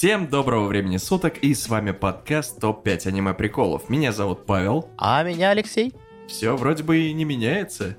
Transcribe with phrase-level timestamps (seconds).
[0.00, 3.90] Всем доброго времени суток, и с вами подкаст ТОП-5 аниме приколов.
[3.90, 4.88] Меня зовут Павел.
[4.96, 5.92] А меня Алексей.
[6.26, 7.98] Все вроде бы и не меняется.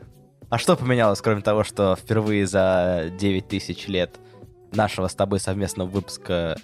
[0.50, 4.16] А что поменялось, кроме того, что впервые за 9 тысяч лет
[4.72, 6.58] нашего с тобой совместного выпуска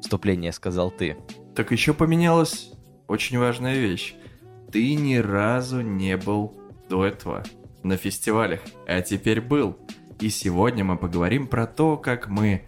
[0.00, 1.18] вступления сказал ты?
[1.54, 2.70] Так еще поменялась
[3.08, 4.14] очень важная вещь.
[4.72, 6.58] Ты ни разу не был
[6.88, 7.42] до этого
[7.82, 9.76] на фестивалях, а теперь был.
[10.18, 12.64] И сегодня мы поговорим про то, как мы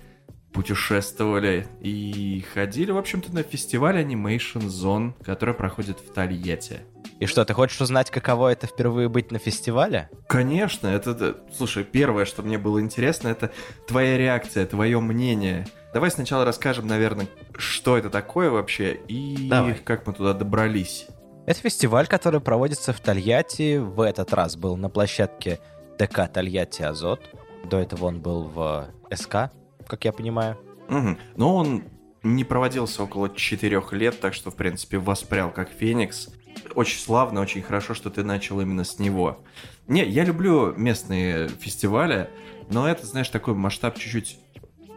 [0.53, 6.81] путешествовали и ходили, в общем-то, на фестиваль Animation Zone, который проходит в Тольятти.
[7.21, 10.09] И что, ты хочешь узнать, каково это впервые быть на фестивале?
[10.27, 11.37] Конечно, это...
[11.55, 13.53] Слушай, первое, что мне было интересно, это
[13.87, 15.67] твоя реакция, твое мнение.
[15.93, 19.75] Давай сначала расскажем, наверное, что это такое вообще и Давай.
[19.75, 21.09] как мы туда добрались.
[21.47, 23.79] Это фестиваль, который проводится в Тольятти.
[23.79, 25.59] В этот раз был на площадке
[25.99, 27.21] ДК Тольятти Азот.
[27.65, 29.51] До этого он был в СК,
[29.91, 30.57] как я понимаю.
[30.89, 31.17] Угу.
[31.37, 31.83] Но он
[32.23, 36.29] не проводился около четырех лет, так что, в принципе, воспрял как Феникс.
[36.75, 39.41] Очень славно, очень хорошо, что ты начал именно с него.
[39.89, 42.31] Не, я люблю местные фестивали,
[42.71, 44.39] но это, знаешь, такой масштаб чуть-чуть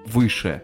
[0.06, 0.64] выше.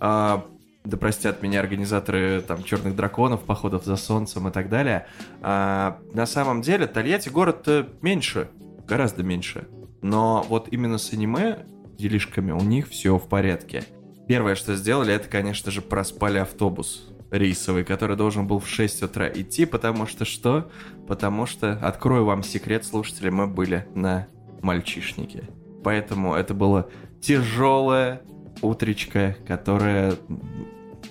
[0.00, 0.46] А,
[0.84, 5.06] да простят меня организаторы там черных драконов, походов за солнцем и так далее.
[5.40, 7.68] А, на самом деле Тольятти город
[8.00, 8.50] меньше,
[8.86, 9.68] гораздо меньше.
[10.02, 11.66] Но вот именно с аниме
[11.98, 13.84] делишками у них все в порядке.
[14.26, 19.28] Первое, что сделали, это, конечно же, проспали автобус рейсовый, который должен был в 6 утра
[19.28, 20.70] идти, потому что что?
[21.06, 24.28] Потому что, открою вам секрет, слушатели, мы были на
[24.62, 25.44] мальчишнике.
[25.84, 26.88] Поэтому это было
[27.20, 28.22] тяжелое
[28.62, 30.14] утречко, которое...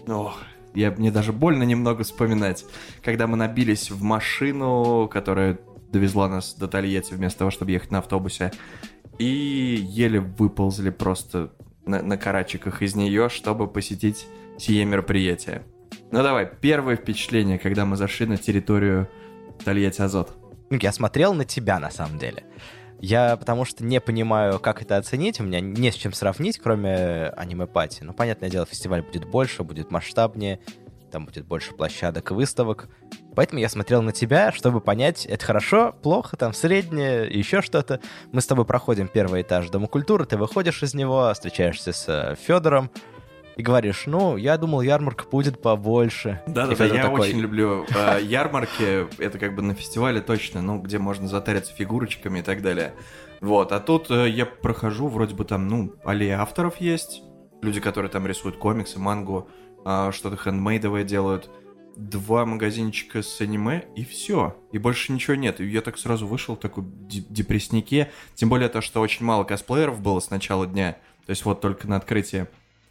[0.07, 0.39] Ох,
[0.73, 2.65] я, мне даже больно немного вспоминать.
[3.03, 5.59] Когда мы набились в машину, которая
[5.91, 8.51] довезла нас до Тольятти вместо того, чтобы ехать на автобусе,
[9.19, 11.51] и еле выползли просто
[11.85, 15.63] на, на карачиках из нее, чтобы посетить сие мероприятие.
[16.11, 19.09] Ну давай, первое впечатление, когда мы зашли на территорию
[19.63, 20.31] Тольятти Азот.
[20.69, 22.43] Ну, Я смотрел на тебя, на самом деле.
[22.99, 27.27] Я потому что не понимаю, как это оценить, у меня не с чем сравнить, кроме
[27.35, 28.03] аниме-пати.
[28.03, 30.59] Ну, понятное дело, фестиваль будет больше, будет масштабнее,
[31.09, 32.89] там будет больше площадок и выставок.
[33.35, 37.99] Поэтому я смотрел на тебя, чтобы понять, это хорошо, плохо, там среднее, еще что-то.
[38.31, 42.89] Мы с тобой проходим первый этаж Дома культуры, ты выходишь из него, встречаешься с Федором
[43.57, 46.41] и говоришь, ну, я думал, ярмарка будет побольше.
[46.45, 49.73] Да, И да, да, Фёдор я такой, очень люблю э, ярмарки, это как бы на
[49.73, 52.93] фестивале точно, ну, где можно затариться фигурочками и так далее.
[53.41, 57.23] Вот, а тут э, я прохожу, вроде бы там, ну, аллея авторов есть,
[57.63, 59.49] люди, которые там рисуют комиксы, мангу,
[59.89, 61.49] а, что-то хендмейдовое делают,
[61.95, 64.57] два магазинчика с аниме, и все.
[64.73, 65.61] И больше ничего нет.
[65.61, 68.11] И я так сразу вышел такой де- депресснике.
[68.35, 70.97] Тем более то, что очень мало косплееров было с начала дня.
[71.25, 72.47] То есть вот только на открытии.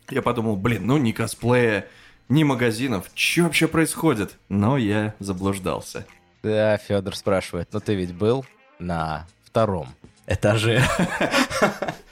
[0.09, 1.87] Я подумал, блин, ну ни косплея,
[2.31, 3.11] ни магазинов.
[3.15, 4.39] Что вообще происходит?
[4.49, 6.06] Но я заблуждался.
[6.43, 8.47] Да, Федор спрашивает, ну ты ведь был
[8.79, 9.89] на втором
[10.27, 10.83] этаже.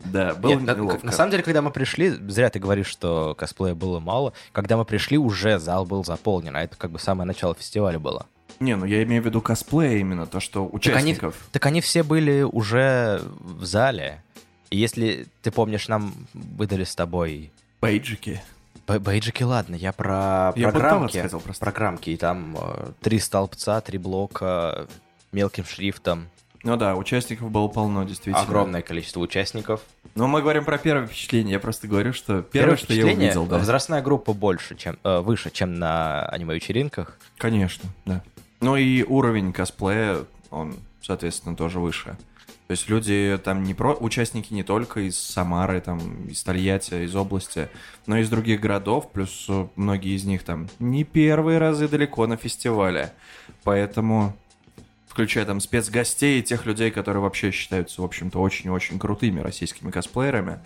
[0.00, 1.06] Да, было Нет, на, неловко.
[1.06, 4.32] на самом деле, когда мы пришли, зря ты говоришь, что косплея было мало.
[4.52, 8.26] Когда мы пришли, уже зал был заполнен, а это как бы самое начало фестиваля было.
[8.60, 11.36] Не, ну я имею в виду косплея именно, то, что Так они, участников.
[11.52, 14.22] так они все были уже в зале.
[14.70, 18.40] И если ты помнишь, нам выдали с тобой Бейджики.
[18.88, 21.18] б- бейджики, ладно, я про Я программки.
[21.18, 21.64] хотел просто.
[21.64, 24.86] Программки, и там э, три столбца, три блока
[25.32, 26.28] мелким шрифтом,
[26.66, 28.42] Ну да, участников было полно, действительно.
[28.42, 29.82] огромное количество участников.
[30.16, 31.52] Но мы говорим про первое впечатление.
[31.52, 33.58] Я просто говорю, что первое, Первое что я увидел, да.
[33.58, 37.18] возрастная группа больше, чем э, выше, чем на аниме-вечеринках.
[37.38, 38.20] Конечно, да.
[38.60, 42.16] Ну и уровень косплея, он, соответственно, тоже выше.
[42.66, 43.94] То есть люди там не про...
[43.94, 47.68] Участники не только из Самары, там, из Тольятти, из области,
[48.06, 52.26] но и из других городов, плюс э, многие из них там не первые разы далеко
[52.26, 53.12] на фестивале.
[53.62, 54.34] Поэтому,
[55.16, 60.58] включая там спецгостей и тех людей, которые вообще считаются, в общем-то, очень-очень крутыми российскими косплеерами.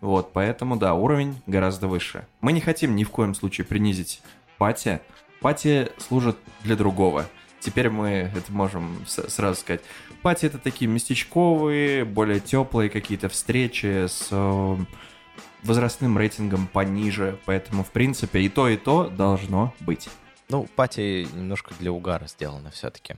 [0.00, 2.26] Вот, поэтому, да, уровень гораздо выше.
[2.40, 4.22] Мы не хотим ни в коем случае принизить
[4.56, 5.00] пати.
[5.42, 7.26] Пати служит для другого.
[7.60, 9.82] Теперь мы это можем сразу сказать.
[10.22, 14.76] Пати это такие местечковые, более теплые какие-то встречи с э,
[15.64, 17.38] возрастным рейтингом пониже.
[17.44, 20.08] Поэтому, в принципе, и то, и то должно быть.
[20.48, 23.16] Ну, пати немножко для угара сделано все-таки.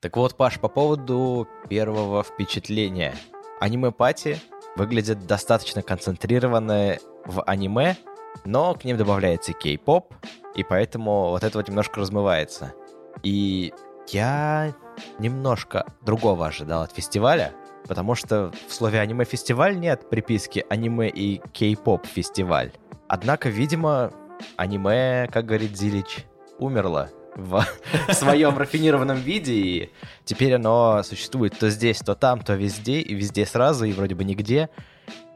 [0.00, 3.14] Так вот, Паш, по поводу первого впечатления.
[3.60, 4.40] Аниме-пати
[4.76, 7.96] выглядят достаточно концентрированно в аниме,
[8.44, 10.12] но к ним добавляется кей-поп,
[10.56, 12.74] и поэтому вот это вот немножко размывается.
[13.22, 13.72] И
[14.08, 14.74] я
[15.18, 17.52] немножко другого ожидал от фестиваля.
[17.88, 22.72] Потому что в слове аниме-фестиваль нет приписки аниме и кей-поп фестиваль.
[23.08, 24.12] Однако, видимо,
[24.56, 26.24] аниме, как говорит Зилич,
[26.62, 27.64] умерло в,
[28.08, 29.90] в своем рафинированном виде, и
[30.24, 34.24] теперь оно существует то здесь, то там, то везде, и везде сразу, и вроде бы
[34.24, 34.68] нигде.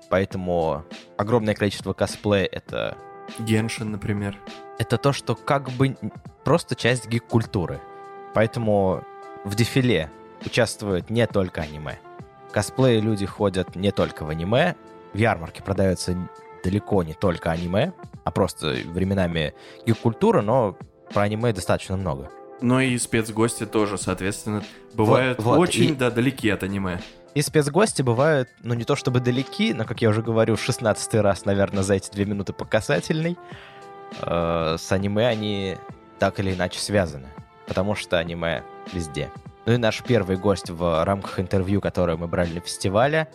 [0.08, 0.84] Поэтому
[1.16, 2.96] огромное количество косплея— это...
[3.40, 4.38] Геншин, например.
[4.78, 5.96] Это то, что как бы
[6.44, 7.80] просто часть гик-культуры.
[8.34, 9.02] Поэтому
[9.44, 10.12] в дефиле
[10.44, 11.98] участвуют не только аниме.
[12.52, 14.76] Косплеи люди ходят не только в аниме.
[15.12, 16.16] В ярмарке продается
[16.62, 17.92] далеко не только аниме,
[18.22, 19.54] а просто временами
[19.86, 20.76] гик-культура, но
[21.12, 22.30] про аниме достаточно много.
[22.60, 24.62] Но и спецгости тоже, соответственно,
[24.94, 25.94] бывают вот, вот, очень, и...
[25.94, 27.00] да, далеки от аниме.
[27.34, 31.44] И спецгости бывают, ну не то чтобы далеки, но, как я уже говорю, 16 раз,
[31.44, 33.36] наверное, за эти две минуты по касательной.
[34.22, 35.76] Э, с аниме они
[36.18, 37.28] так или иначе связаны,
[37.66, 38.62] потому что аниме
[38.92, 39.30] везде.
[39.66, 43.28] Ну и наш первый гость в рамках интервью, которое мы брали на фестивале,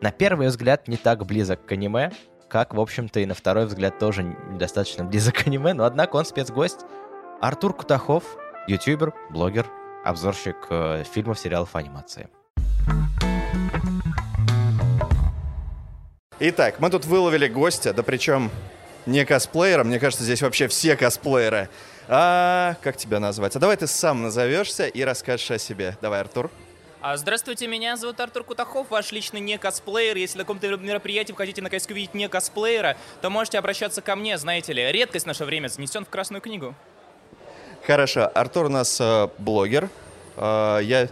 [0.00, 2.12] на первый взгляд не так близок к аниме,
[2.48, 6.24] как, в общем-то, и на второй взгляд тоже недостаточно близок к аниме, но однако он
[6.24, 6.80] спецгость.
[7.40, 8.24] Артур Кутахов,
[8.66, 9.64] ютубер, блогер,
[10.04, 12.28] обзорщик э, фильмов, сериалов, анимации.
[16.40, 18.50] Итак, мы тут выловили гостя, да причем
[19.06, 21.68] не косплеера, мне кажется, здесь вообще все косплееры.
[22.08, 23.54] А как тебя назвать?
[23.54, 25.96] А давай ты сам назовешься и расскажешь о себе.
[26.02, 26.50] Давай, Артур.
[27.00, 30.16] А, здравствуйте, меня зовут Артур Кутахов, ваш личный не косплеер.
[30.16, 34.36] Если на каком-то мероприятии вы хотите наконец увидеть не косплеера, то можете обращаться ко мне,
[34.38, 34.90] знаете ли.
[34.90, 36.74] Редкость в наше время занесен в Красную книгу.
[37.88, 38.30] Хорошо.
[38.34, 39.88] Артур у нас э, блогер.
[40.36, 41.08] Э, я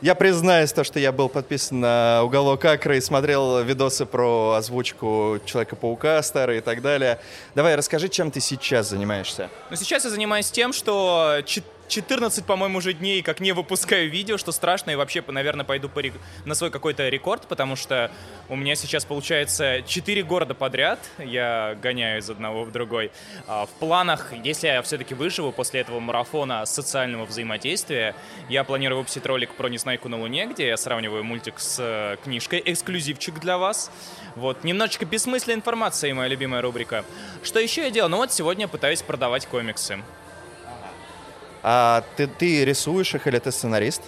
[0.00, 5.40] я признаюсь, то, что я был подписан на «Уголок Акры» и смотрел видосы про озвучку
[5.44, 7.18] Человека-паука старые и так далее.
[7.56, 9.50] Давай, расскажи, чем ты сейчас занимаешься.
[9.70, 11.40] Ну, сейчас я занимаюсь тем, что
[11.88, 16.02] 14, по-моему, уже дней, как не выпускаю видео, что страшно, и вообще, наверное, пойду по
[16.44, 18.10] на свой какой-то рекорд, потому что
[18.48, 23.10] у меня сейчас получается 4 города подряд, я гоняю из одного в другой.
[23.46, 28.14] А, в планах, если я все-таки выживу после этого марафона социального взаимодействия,
[28.48, 32.62] я планирую выпустить ролик про Незнайку на Луне, где я сравниваю мультик с э, книжкой,
[32.64, 33.90] эксклюзивчик для вас.
[34.36, 37.04] Вот, немножечко бессмысленная информация, моя любимая рубрика.
[37.42, 38.10] Что еще я делаю?
[38.10, 39.98] Ну вот сегодня пытаюсь продавать комиксы.
[41.62, 44.02] А ты, ты рисуешь их или ты сценарист?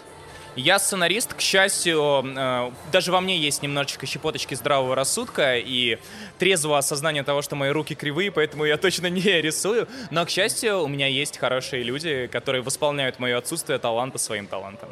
[0.56, 5.98] Я сценарист, к счастью, э, даже во мне есть немножечко щепоточки здравого рассудка и
[6.38, 9.86] трезвого осознания того, что мои руки кривые, поэтому я точно не рисую.
[10.10, 14.88] Но, к счастью, у меня есть хорошие люди, которые восполняют мое отсутствие таланта своим талантом.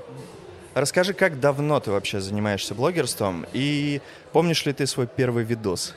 [0.74, 4.00] Расскажи, как давно ты вообще занимаешься блогерством и
[4.32, 5.94] помнишь ли ты свой первый видос?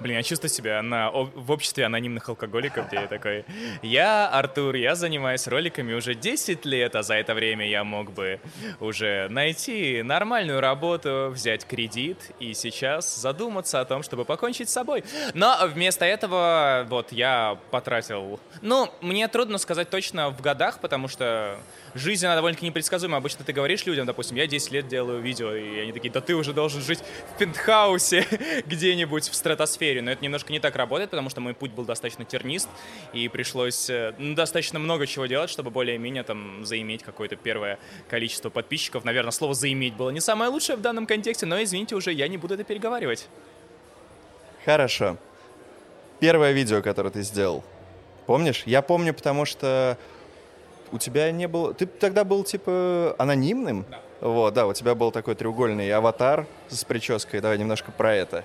[0.00, 3.44] Блин, я чувствую себя на, в обществе анонимных алкоголиков, где я такой,
[3.82, 8.40] я Артур, я занимаюсь роликами уже 10 лет, а за это время я мог бы
[8.80, 15.04] уже найти нормальную работу, взять кредит и сейчас задуматься о том, чтобы покончить с собой.
[15.34, 18.40] Но вместо этого вот я потратил...
[18.62, 21.58] Ну, мне трудно сказать точно в годах, потому что
[21.98, 23.16] жизнь, она довольно-таки непредсказуема.
[23.16, 26.34] Обычно ты говоришь людям, допустим, я 10 лет делаю видео, и они такие, да ты
[26.34, 27.00] уже должен жить
[27.34, 28.26] в пентхаусе
[28.66, 30.02] где-нибудь в стратосфере.
[30.02, 32.68] Но это немножко не так работает, потому что мой путь был достаточно тернист,
[33.12, 37.78] и пришлось э, ну, достаточно много чего делать, чтобы более-менее там заиметь какое-то первое
[38.08, 39.04] количество подписчиков.
[39.04, 42.36] Наверное, слово «заиметь» было не самое лучшее в данном контексте, но, извините, уже я не
[42.36, 43.28] буду это переговаривать.
[44.64, 45.16] Хорошо.
[46.18, 47.62] Первое видео, которое ты сделал,
[48.26, 48.62] помнишь?
[48.66, 49.98] Я помню, потому что
[50.92, 51.74] у тебя не было...
[51.74, 53.84] Ты тогда был, типа, анонимным?
[53.90, 54.00] Да.
[54.20, 57.40] Вот, да, у тебя был такой треугольный аватар с прической.
[57.40, 58.44] Давай немножко про это.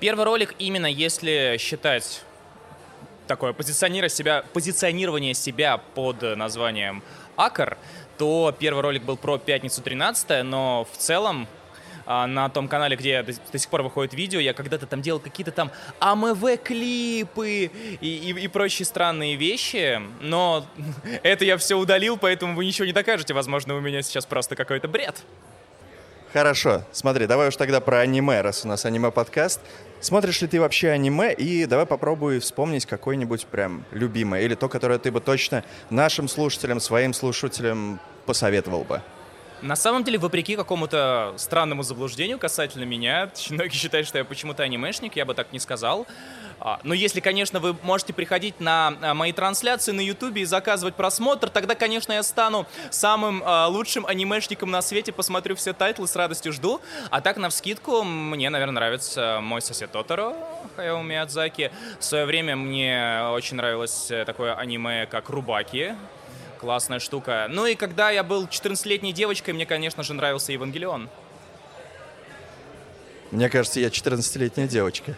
[0.00, 2.22] Первый ролик именно, если считать
[3.26, 7.02] такое позиционирование себя, позиционирование себя под названием
[7.36, 7.78] Акр,
[8.18, 11.48] то первый ролик был про пятницу 13 но в целом
[12.06, 15.20] а, на том канале, где до, до сих пор выходит видео, я когда-то там делал
[15.20, 15.70] какие-то там
[16.00, 17.70] АМВ-клипы
[18.00, 20.66] и, и, и прочие странные вещи, но
[21.22, 23.34] это я все удалил, поэтому вы ничего не докажете.
[23.34, 25.24] Возможно, у меня сейчас просто какой-то бред.
[26.34, 29.60] Хорошо, смотри, давай уж тогда про аниме, раз у нас аниме-подкаст.
[30.00, 31.32] Смотришь ли ты вообще аниме?
[31.32, 36.80] И давай попробуй вспомнить какое-нибудь прям любимое, или то, которое ты бы точно нашим слушателям,
[36.80, 39.00] своим слушателям посоветовал бы.
[39.62, 45.16] На самом деле, вопреки какому-то странному заблуждению касательно меня, многие считают, что я почему-то анимешник,
[45.16, 46.06] я бы так не сказал.
[46.60, 50.94] А, но если, конечно, вы можете приходить на а, мои трансляции на Ютубе и заказывать
[50.94, 56.16] просмотр, тогда, конечно, я стану самым а, лучшим анимешником на свете, посмотрю все тайтлы, с
[56.16, 56.80] радостью жду.
[57.10, 60.34] А так, на вскидку, мне, наверное, нравится «Мой сосед Тоторо»
[60.76, 61.70] Хаяо Миядзаки.
[62.00, 65.94] В свое время мне очень нравилось э, такое аниме, как «Рубаки»,
[66.64, 67.46] Классная штука.
[67.50, 71.10] Ну и когда я был 14-летней девочкой, мне, конечно же, нравился Евангелион.
[73.32, 75.14] Мне кажется, я 14-летняя девочка.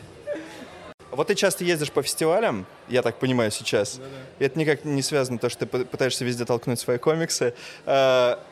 [1.12, 4.00] Вот ты часто ездишь по фестивалям, я так понимаю сейчас.
[4.40, 7.54] И это никак не связано то, что ты пытаешься везде толкнуть свои комиксы.
[7.84, 8.42] А,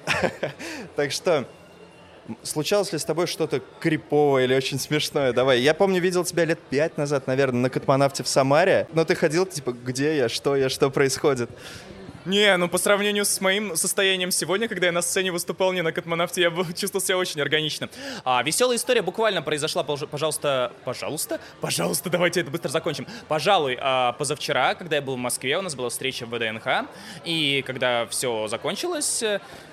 [0.94, 1.48] так что,
[2.44, 5.32] случалось ли с тобой что-то криповое или очень смешное?
[5.32, 5.58] Давай.
[5.58, 8.86] Я помню, видел тебя лет пять назад, наверное, на Космонавте в Самаре.
[8.92, 11.50] Но ты ходил, типа, где я, что я, что происходит?
[12.24, 15.92] Не, ну по сравнению с моим состоянием сегодня, когда я на сцене выступал не на
[15.92, 17.90] Катмонавте, я чувствовал себя очень органично.
[18.24, 23.06] А веселая история буквально произошла, пожалуйста, пожалуйста, пожалуйста, давайте это быстро закончим.
[23.28, 26.88] Пожалуй, а, позавчера, когда я был в Москве, у нас была встреча в ВДНХ,
[27.26, 29.22] и когда все закончилось,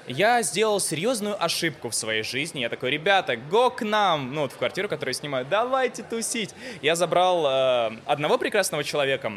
[0.07, 2.59] я сделал серьезную ошибку в своей жизни.
[2.59, 6.53] Я такой, ребята, го к нам, ну вот в квартиру, которую я снимаю, давайте тусить.
[6.81, 9.31] Я забрал э, одного прекрасного человека,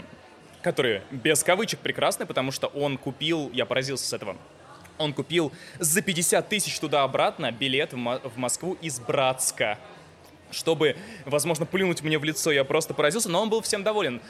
[0.65, 4.37] который без кавычек прекрасный, потому что он купил, я поразился с этого,
[4.97, 9.79] он купил за 50 тысяч туда-обратно билет в, в Москву из Братска
[10.51, 12.53] чтобы, возможно, плюнуть мне в лицо.
[12.53, 14.21] Я просто поразился, но он был всем доволен.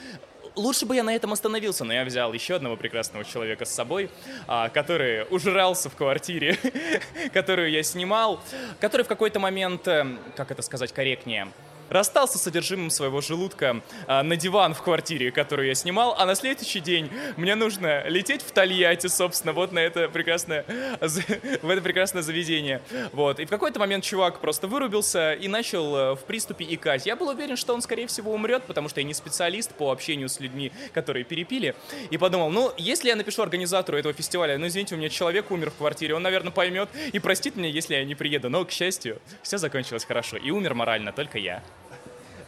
[0.54, 4.08] Лучше бы я на этом остановился, но я взял еще одного прекрасного человека с собой,
[4.46, 6.56] а, который ужрался в квартире,
[7.34, 8.40] которую я снимал,
[8.80, 11.48] который в какой-то момент, эм, как это сказать корректнее,
[11.90, 16.34] расстался с содержимым своего желудка а, на диван в квартире, которую я снимал, а на
[16.34, 20.64] следующий день мне нужно лететь в Тольятти, собственно, вот на это прекрасное,
[21.00, 22.82] в это прекрасное заведение.
[23.12, 23.40] Вот.
[23.40, 27.06] И в какой-то момент чувак просто вырубился и начал э, в приступе икать.
[27.06, 30.28] Я был уверен, что он, скорее всего, умрет, потому что я не специалист по общению
[30.28, 31.74] с людьми, которые перепили.
[32.10, 35.70] И подумал, ну, если я напишу организатору этого фестиваля, ну, извините, у меня человек умер
[35.70, 38.48] в квартире, он, наверное, поймет и простит меня, если я не приеду.
[38.50, 40.36] Но, к счастью, все закончилось хорошо.
[40.36, 41.62] И умер морально только я.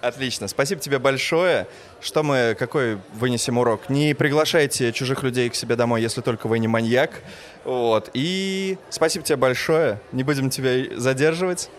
[0.01, 0.47] Отлично.
[0.49, 1.67] Спасибо тебе большое.
[2.01, 3.89] Что мы, какой вынесем урок?
[3.89, 7.23] Не приглашайте чужих людей к себе домой, если только вы не маньяк.
[7.65, 8.11] Вот.
[8.13, 10.01] И спасибо тебе большое.
[10.13, 11.71] Не будем тебя задерживать.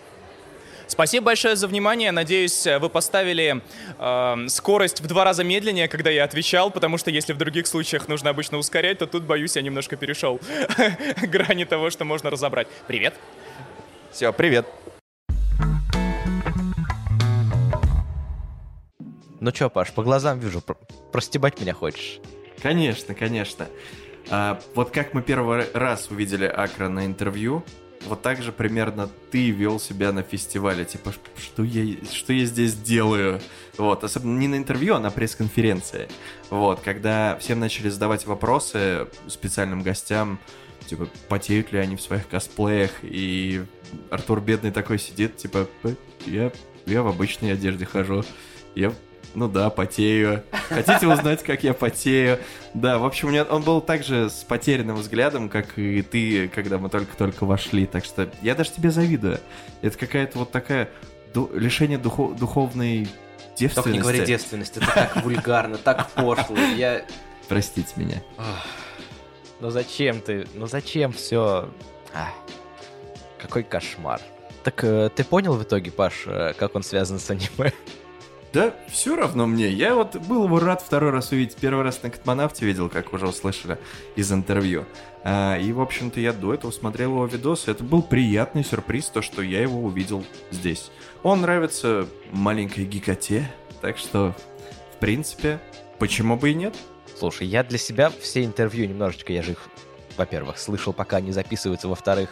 [0.88, 2.12] Спасибо большое за внимание.
[2.12, 3.62] Надеюсь, вы поставили
[3.98, 8.08] э, скорость в два раза медленнее, когда я отвечал, потому что если в других случаях
[8.08, 10.40] нужно обычно ускорять, то тут, боюсь, я немножко перешел
[11.22, 12.68] грани того, что можно разобрать.
[12.86, 13.14] Привет.
[14.12, 14.66] Все, привет.
[19.40, 20.76] Ну чё, Паш, по глазам вижу, про
[21.12, 22.20] простебать меня хочешь?
[22.60, 23.68] Конечно, конечно.
[24.30, 27.64] А, вот как мы первый раз увидели Акра на интервью,
[28.06, 30.84] вот так же примерно ты вел себя на фестивале.
[30.84, 33.40] Типа, что я, что я здесь делаю?
[33.76, 36.08] Вот, особенно не на интервью, а на пресс-конференции.
[36.50, 40.38] Вот, когда всем начали задавать вопросы специальным гостям,
[40.86, 43.64] типа, потеют ли они в своих косплеях, и
[44.10, 45.66] Артур бедный такой сидит, типа,
[46.26, 46.52] я,
[46.86, 48.24] я в обычной одежде хожу,
[48.74, 48.92] я
[49.34, 50.42] ну да, потею.
[50.68, 52.38] Хотите узнать, как я потею?
[52.74, 56.78] Да, в общем, у меня он был также с потерянным взглядом, как и ты, когда
[56.78, 57.86] мы только-только вошли.
[57.86, 59.38] Так что я даже тебе завидую.
[59.82, 60.88] Это какая-то вот такая
[61.34, 63.08] ду- лишение духов- духовной
[63.56, 63.74] девственности.
[63.74, 66.56] Только не говори девственность, это так вульгарно, так пошло.
[66.76, 67.04] Я...
[67.48, 68.22] Простите меня.
[69.60, 70.46] Ну зачем ты?
[70.54, 71.68] Ну зачем все?
[73.38, 74.20] Какой кошмар.
[74.64, 77.72] Так э, ты понял в итоге, Паш, э, как он связан с аниме?
[78.58, 79.70] Да, все равно мне.
[79.70, 81.54] Я вот был его рад второй раз увидеть.
[81.54, 83.78] Первый раз на Космонавте видел, как уже услышали
[84.16, 84.84] из интервью.
[85.22, 87.70] А, и, в общем-то, я до этого смотрел его видосы.
[87.70, 90.90] Это был приятный сюрприз, то, что я его увидел здесь.
[91.22, 93.48] Он нравится маленькой гикоте,
[93.80, 94.34] так что,
[94.96, 95.60] в принципе,
[96.00, 96.74] почему бы и нет?
[97.16, 99.68] Слушай, я для себя все интервью немножечко, я же их,
[100.16, 102.30] во-первых, слышал, пока они записываются, во-вторых,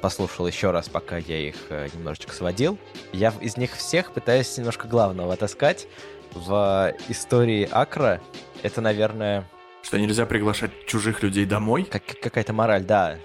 [0.00, 2.78] послушал еще раз, пока я их э, немножечко сводил.
[3.12, 5.86] Я из них всех пытаюсь немножко главного отыскать.
[6.32, 8.20] В истории Акра
[8.62, 9.48] это, наверное...
[9.82, 11.84] Что нельзя приглашать чужих людей домой?
[11.84, 13.16] Как, какая-то мораль, да.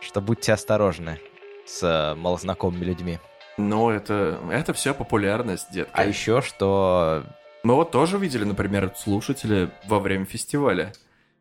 [0.00, 1.20] Что, будьте осторожны
[1.64, 3.18] с э, малознакомыми людьми.
[3.56, 5.92] Ну, это, это все популярность, детка.
[5.94, 7.24] А еще что...
[7.62, 10.92] Мы вот тоже видели, например, слушатели во время фестиваля.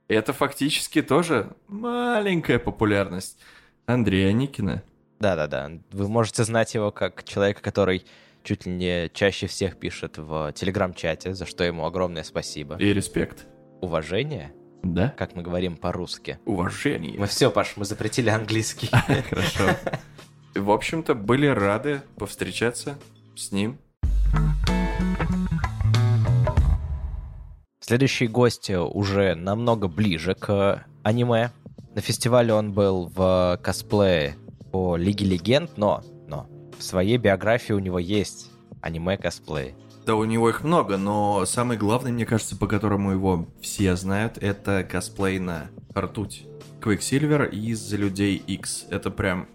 [0.08, 3.40] Это фактически тоже маленькая популярность
[3.88, 4.84] Андрея Никина.
[5.20, 5.72] Да-да-да.
[5.92, 8.06] Вы можете знать его как человека, который
[8.44, 12.76] чуть ли не чаще всех пишет в телеграм-чате, за что ему огромное спасибо.
[12.76, 13.48] И респект.
[13.82, 14.54] Уважение?
[14.84, 15.10] Да.
[15.18, 16.38] Как мы говорим по-русски.
[16.46, 17.18] Уважение.
[17.18, 18.90] Мы все, Паш, мы запретили английский.
[19.30, 19.76] Хорошо.
[20.54, 23.00] В общем-то, были рады повстречаться
[23.36, 23.80] с ним.
[27.88, 31.51] Следующий гость уже намного ближе к аниме.
[31.94, 34.38] На фестивале он был в косплее
[34.72, 36.50] по Лиге Легенд, но, но
[36.80, 38.50] в своей биографии у него есть
[38.82, 39.75] аниме-косплей.
[40.04, 44.39] Да, у него их много, но самый главный, мне кажется, по которому его все знают,
[44.39, 46.48] это косплей на ртуть.
[46.82, 48.88] Квиксильвер из Людей X.
[48.89, 49.48] Это прям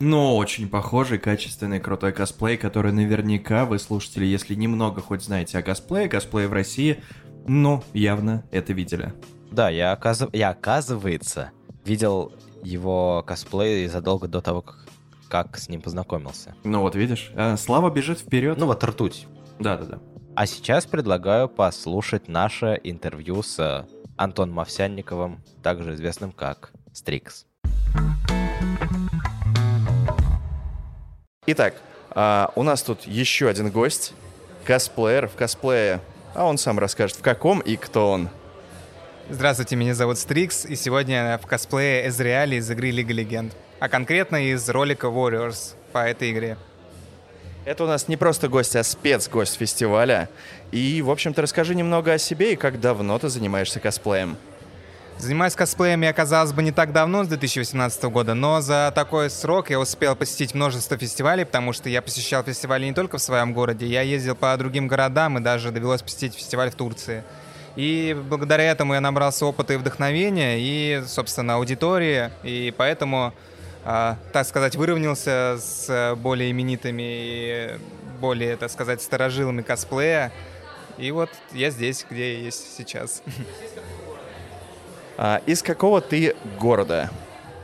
[0.00, 5.62] Но очень похожий, качественный, крутой косплей, который наверняка вы, слушатели, если немного хоть знаете о
[5.62, 7.02] косплее, косплее в России,
[7.46, 9.12] ну, явно это видели.
[9.50, 10.30] Да, я, оказыв...
[10.32, 11.52] я оказывается,
[11.84, 14.86] видел его косплей задолго до того, как,
[15.28, 16.54] как с ним познакомился.
[16.64, 18.58] Ну вот видишь, а Слава бежит вперед.
[18.58, 19.26] Ну вот ртуть.
[19.58, 20.00] Да-да-да.
[20.34, 23.86] А сейчас предлагаю послушать наше интервью с
[24.16, 27.46] Антоном Овсянниковым, также известным как Стрикс.
[31.46, 31.74] Итак,
[32.10, 34.14] а, у нас тут еще один гость,
[34.64, 36.00] косплеер в косплее,
[36.36, 38.28] а он сам расскажет, в каком и кто он.
[39.28, 43.88] Здравствуйте, меня зовут Стрикс, и сегодня я в косплее Эзриали из игры Лига Легенд, а
[43.88, 46.56] конкретно из ролика Warriors по этой игре.
[47.64, 50.28] Это у нас не просто гость, а спецгость фестиваля.
[50.70, 54.36] И, в общем-то, расскажи немного о себе и как давно ты занимаешься косплеем.
[55.18, 59.70] Занимаюсь косплеем я, казалось бы, не так давно, с 2018 года, но за такой срок
[59.70, 63.86] я успел посетить множество фестивалей, потому что я посещал фестивали не только в своем городе,
[63.86, 67.24] я ездил по другим городам и даже довелось посетить фестиваль в Турции.
[67.76, 73.32] И благодаря этому я набрался опыта и вдохновения, и, собственно, аудитории, и поэтому,
[73.86, 77.70] э, так сказать, выровнялся с более именитыми и
[78.20, 80.30] более, так сказать, старожилами косплея.
[80.98, 83.22] И вот я здесь, где я есть сейчас.
[85.18, 87.10] А, из какого ты города?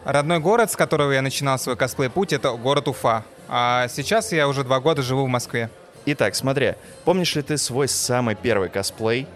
[0.04, 3.24] Родной город, с которого я начинал свой косплей-путь, это город Уфа.
[3.48, 5.70] А сейчас я уже два года живу в Москве.
[6.06, 9.28] Итак, смотри, помнишь ли ты свой самый первый косплей?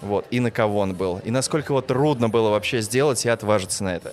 [0.00, 1.20] Вот, и на кого он был?
[1.24, 4.12] И насколько вот трудно было вообще сделать и отважиться на это?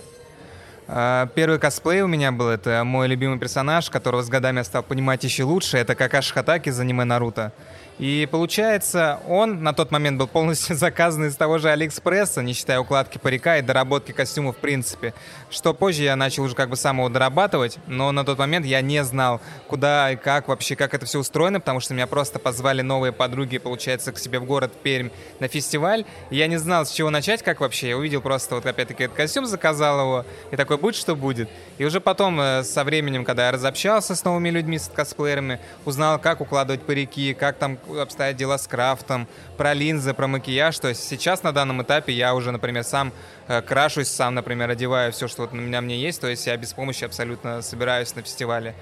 [0.88, 4.84] А, первый косплей у меня был, это мой любимый персонаж, которого с годами я стал
[4.84, 7.54] понимать еще лучше, это Какаши Хатаки из аниме Наруто.
[8.00, 12.80] И получается, он на тот момент был полностью заказан из того же Алиэкспресса, не считая
[12.80, 15.14] укладки парика и доработки костюма в принципе.
[15.50, 18.80] Что позже я начал уже как бы сам его дорабатывать, но на тот момент я
[18.80, 22.82] не знал, куда и как вообще, как это все устроено, потому что меня просто позвали
[22.82, 25.10] новые подруги, получается, к себе в город Пермь
[25.42, 26.06] на фестиваль.
[26.30, 27.90] И я не знал, с чего начать, как вообще.
[27.90, 31.50] Я увидел просто вот опять-таки этот костюм, заказал его, и такой, будь что будет.
[31.78, 36.18] И уже потом, э, со временем, когда я разобщался с новыми людьми, с косплеерами, узнал,
[36.18, 40.78] как укладывать парики, как там обстоят дела с крафтом, про линзы, про макияж.
[40.80, 43.12] То есть сейчас на данном этапе я уже, например, сам
[43.48, 46.22] э, крашусь, сам, например, одеваю все, что вот на меня мне есть.
[46.22, 48.76] То есть я без помощи абсолютно собираюсь на фестивале.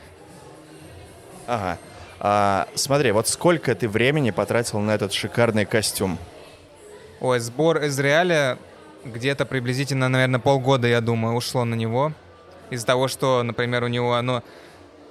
[1.47, 1.77] Ага.
[2.19, 6.17] А, смотри, вот сколько ты времени потратил на этот шикарный костюм?
[7.19, 8.57] Ой, сбор из реаля
[9.05, 12.11] где-то приблизительно, наверное, полгода, я думаю, ушло на него.
[12.69, 14.43] Из-за того, что, например, у него оно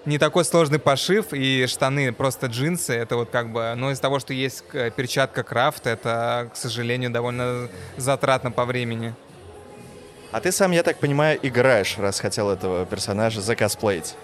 [0.07, 4.21] не такой сложный пошив, и штаны просто джинсы, это вот как бы, но из-за того,
[4.21, 4.65] что есть
[4.97, 9.15] перчатка крафт, это, к сожалению, довольно затратно по времени.
[10.33, 14.15] А ты сам, я так понимаю, играешь, раз хотел этого персонажа закосплеить.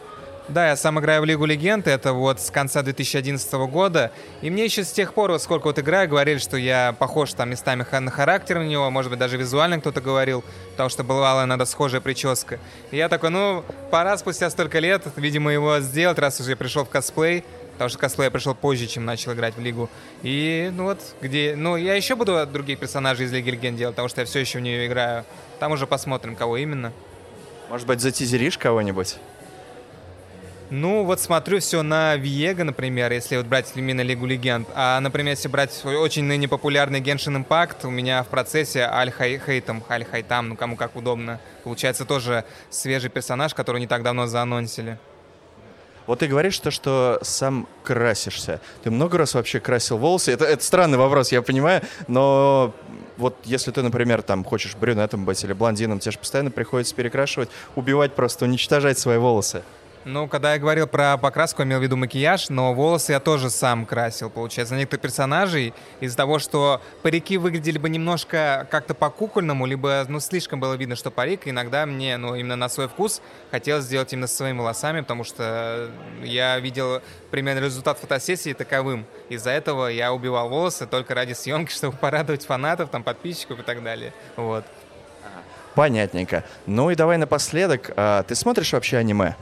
[0.49, 4.11] Да, я сам играю в Лигу Легенд, это вот с конца 2011 года.
[4.41, 7.51] И мне еще с тех пор, вот сколько вот играю, говорили, что я похож там
[7.51, 11.65] местами на характер у него, может быть, даже визуально кто-то говорил, потому что бывала иногда
[11.65, 12.59] схожая прическа.
[12.91, 16.85] И я такой, ну, пора спустя столько лет, видимо, его сделать, раз уже я пришел
[16.85, 17.45] в косплей.
[17.75, 19.89] Потому что косплей я пришел позже, чем начал играть в Лигу.
[20.23, 21.55] И, ну вот, где...
[21.57, 24.59] Ну, я еще буду других персонажей из Лиги Легенд делать, потому что я все еще
[24.59, 25.25] в нее играю.
[25.59, 26.93] Там уже посмотрим, кого именно.
[27.71, 29.17] Может быть, затизеришь кого-нибудь?
[30.75, 34.67] Ну, вот смотрю все на Viego, например, если вот брать именно Лигу Легенд.
[34.75, 39.85] А, например, если брать очень ныне популярный Genshin Impact, у меня в процессе Аль Хейтом,
[39.91, 41.41] Аль Хайтам, ну кому как удобно.
[41.63, 44.99] Получается тоже свежий персонаж, который не так давно заанонсили.
[46.07, 48.59] Вот ты говоришь то, что сам красишься.
[48.83, 50.33] Ты много раз вообще красил волосы?
[50.33, 52.75] Это, это странный вопрос, я понимаю, но
[53.19, 57.51] вот если ты, например, там хочешь брюнетом быть или блондином, тебе же постоянно приходится перекрашивать,
[57.77, 59.63] убивать просто, уничтожать свои волосы.
[60.05, 63.51] Ну, когда я говорил про покраску, я имел в виду макияж, но волосы я тоже
[63.51, 64.75] сам красил, получается.
[64.75, 70.75] Некоторых персонажей из-за того, что парики выглядели бы немножко как-то по-кукольному, либо, ну, слишком было
[70.75, 75.03] видно, что парик, иногда мне, ну, именно на свой вкус хотелось сделать именно своими волосами,
[75.03, 75.89] потому что
[76.25, 79.07] я видел примерно результат фотосессии таковым.
[79.29, 83.85] Из-за этого я убивал волосы только ради съемки, чтобы порадовать фанатов, там, подписчиков и так
[83.85, 84.13] далее.
[84.35, 84.65] Вот.
[85.77, 86.45] Понятненько.
[86.67, 87.93] Ну и давай напоследок.
[87.97, 89.37] А, ты смотришь вообще аниме?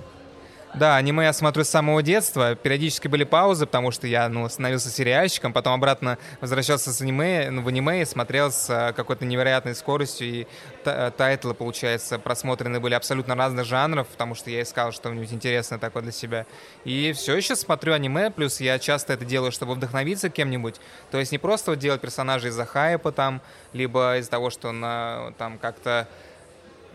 [0.73, 2.55] Да, аниме я смотрю с самого детства.
[2.55, 7.63] Периодически были паузы, потому что я ну, становился сериальщиком, потом обратно возвращался с аниме, ну,
[7.63, 10.29] в аниме и смотрел с а, какой-то невероятной скоростью.
[10.29, 10.47] И
[10.85, 16.05] э, тайтлы, получается, просмотрены были абсолютно разных жанров, потому что я искал что-нибудь интересное такое
[16.05, 16.47] для себя.
[16.85, 20.77] И все еще смотрю аниме, плюс я часто это делаю, чтобы вдохновиться кем-нибудь.
[21.11, 25.33] То есть не просто вот делать персонажей из-за хайпа там, либо из-за того, что на,
[25.37, 26.07] там как-то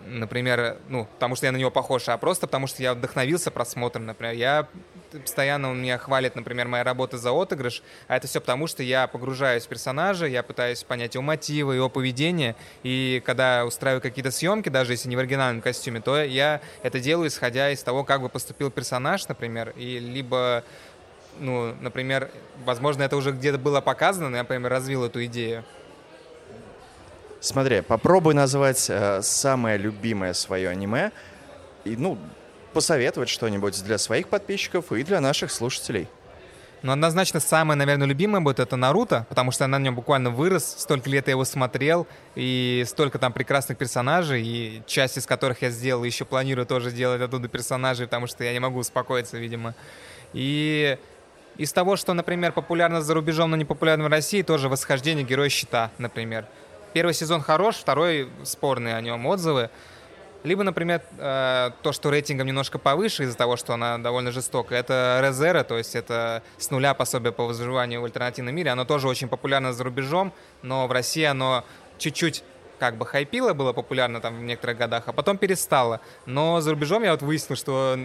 [0.05, 4.05] например, ну, потому что я на него похож, а просто потому что я вдохновился просмотром,
[4.05, 4.35] например.
[4.35, 4.67] Я
[5.11, 9.07] постоянно он меня хвалит, например, моя работа за отыгрыш, а это все потому, что я
[9.07, 14.69] погружаюсь в персонажа, я пытаюсь понять его мотивы, его поведение, и когда устраиваю какие-то съемки,
[14.69, 18.29] даже если не в оригинальном костюме, то я это делаю, исходя из того, как бы
[18.29, 20.63] поступил персонаж, например, и либо
[21.39, 22.31] ну, например,
[22.63, 25.65] возможно, это уже где-то было показано, но я, например, развил эту идею.
[27.45, 31.11] Смотри, попробуй назвать э, самое любимое свое аниме
[31.83, 32.17] и, ну,
[32.73, 36.07] посоветовать что-нибудь для своих подписчиков и для наших слушателей.
[36.81, 40.75] Ну, однозначно, самое, наверное, любимое будет это Наруто, потому что я на нем буквально вырос,
[40.79, 45.69] столько лет я его смотрел, и столько там прекрасных персонажей, и часть из которых я
[45.69, 49.75] сделал, еще планирую тоже сделать оттуда персонажей, потому что я не могу успокоиться, видимо.
[50.33, 50.97] И
[51.57, 55.49] из того, что, например, популярно за рубежом, но не популярно в России, тоже «Восхождение Героя
[55.49, 56.47] Щита», например.
[56.95, 59.69] Первый сезон хорош, второй спорные о нем отзывы.
[60.45, 65.19] Либо, например, э, то, что рейтингом немножко повыше из-за того, что она довольно жестокая, это
[65.21, 68.69] Резера, то есть это с нуля пособие по выживанию в альтернативном мире.
[68.69, 70.31] Оно тоже очень популярно за рубежом,
[70.61, 71.65] но в России оно
[71.97, 72.45] чуть-чуть
[72.79, 75.99] как бы хайпило, было популярно там в некоторых годах, а потом перестало.
[76.25, 77.99] Но за рубежом я вот выяснил, что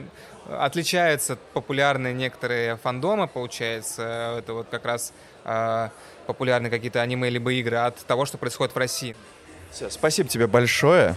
[0.48, 5.12] отличаются популярные некоторые фандомы, получается, это вот как раз
[6.26, 9.16] популярные какие-то аниме либо игры от того, что происходит в России.
[9.70, 11.14] Все, спасибо тебе большое.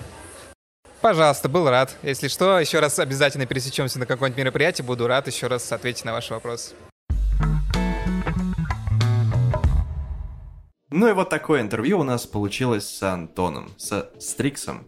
[1.02, 1.96] Пожалуйста, был рад.
[2.02, 6.14] Если что, еще раз обязательно пересечемся на какое-нибудь мероприятие, буду рад еще раз ответить на
[6.14, 6.76] ваши вопросы.
[10.90, 14.88] Ну и вот такое интервью у нас получилось с Антоном, с Стриксом.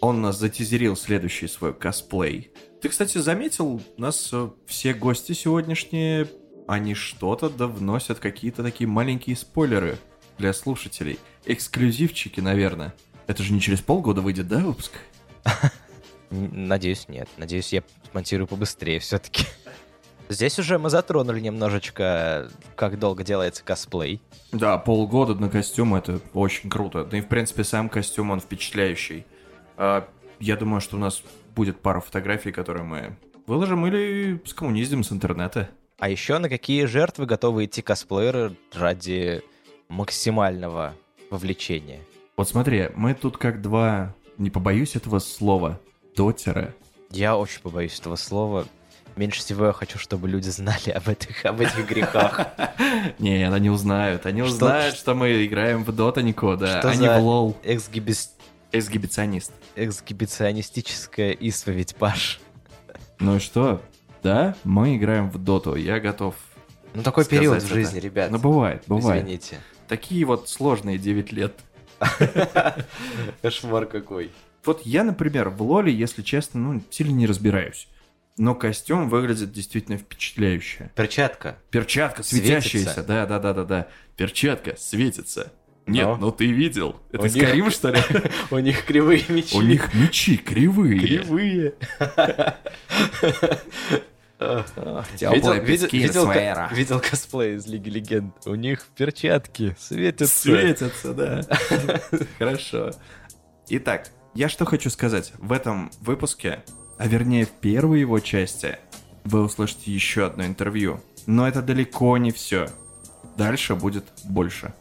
[0.00, 2.50] Он нас затизерил следующий свой косплей.
[2.82, 6.28] Ты, кстати, заметил, у нас э, все гости сегодняшние,
[6.66, 9.98] они что-то да вносят какие-то такие маленькие спойлеры
[10.38, 11.18] для слушателей.
[11.44, 12.94] Эксклюзивчики, наверное.
[13.26, 14.92] Это же не через полгода выйдет, да, выпуск?
[16.30, 17.28] Надеюсь, нет.
[17.36, 19.44] Надеюсь, я смонтирую побыстрее все-таки.
[20.28, 24.20] Здесь уже мы затронули немножечко, как долго делается косплей.
[24.50, 27.04] Да, полгода на костюм это очень круто.
[27.04, 29.24] Да и, в принципе, сам костюм, он впечатляющий.
[29.76, 30.08] А,
[30.40, 31.22] я думаю, что у нас
[31.54, 35.70] будет пара фотографий, которые мы выложим или скоммуниздим с интернета.
[35.98, 39.42] А еще на какие жертвы готовы идти косплееры ради
[39.88, 40.94] максимального
[41.30, 42.00] вовлечения?
[42.36, 45.80] Вот смотри, мы тут как два, не побоюсь этого слова,
[46.14, 46.74] дотера.
[47.10, 48.66] Я очень побоюсь этого слова.
[49.16, 52.48] Меньше всего я хочу, чтобы люди знали об этих, об этих грехах.
[53.18, 54.26] Не, они узнают.
[54.26, 57.56] Они узнают, что мы играем в Дотанику, да, а не в лол.
[57.62, 59.52] Эксгибиционист.
[59.74, 62.40] Эксгибиционистическая исповедь, Паш.
[63.18, 63.80] Ну и что?
[64.22, 66.34] Да, мы играем в доту, я готов
[66.94, 68.30] Ну такой период в жизни, ребят.
[68.30, 69.22] Ну бывает, бывает.
[69.22, 69.60] Извините.
[69.88, 71.54] Такие вот сложные 9 лет.
[73.42, 74.30] Кошмар какой.
[74.64, 77.88] Вот я, например, в лоле, если честно, ну, сильно не разбираюсь.
[78.36, 80.90] Но костюм выглядит действительно впечатляюще.
[80.94, 81.58] Перчатка.
[81.70, 83.88] Перчатка светящаяся, да, да, да, да, да.
[84.16, 85.52] Перчатка светится.
[85.86, 86.16] Нет, Но.
[86.16, 86.96] ну ты видел.
[87.12, 88.00] Это Скарим, что ли?
[88.50, 89.56] У них кривые мечи.
[89.56, 90.98] У них мечи кривые.
[90.98, 91.74] Кривые.
[94.38, 98.34] Видел, видел, видел, видел косплей из Лиги Легенд?
[98.46, 100.40] У них перчатки светятся.
[100.40, 101.40] Светятся, да.
[102.38, 102.90] Хорошо.
[103.68, 105.32] Итак, я что хочу сказать.
[105.38, 106.62] В этом выпуске
[106.98, 108.78] а вернее в первой его части,
[109.24, 111.00] вы услышите еще одно интервью.
[111.26, 112.68] Но это далеко не все.
[113.36, 114.72] Дальше будет больше.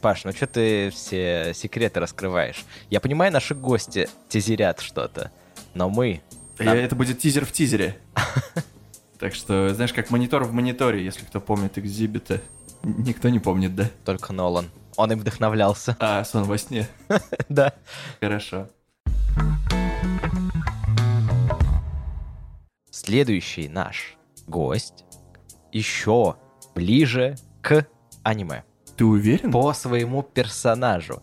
[0.00, 2.64] Паш, ну что ты все секреты раскрываешь?
[2.88, 5.30] Я понимаю, наши гости тизерят что-то,
[5.74, 6.22] но мы...
[6.58, 6.76] Нам...
[6.76, 7.96] Это будет тизер в тизере.
[9.18, 12.40] Так что, знаешь, как монитор в мониторе, если кто помнит экзибиты.
[12.82, 13.90] Никто не помнит, да?
[14.06, 14.70] Только Нолан.
[14.96, 15.94] Он им вдохновлялся.
[16.00, 16.88] А, сон во сне.
[17.50, 17.74] Да.
[18.22, 18.70] Хорошо.
[22.90, 25.04] Следующий наш гость
[25.70, 26.36] еще
[26.74, 27.86] ближе к
[28.22, 28.64] аниме.
[29.00, 29.50] Ты уверен?
[29.50, 31.22] По своему персонажу.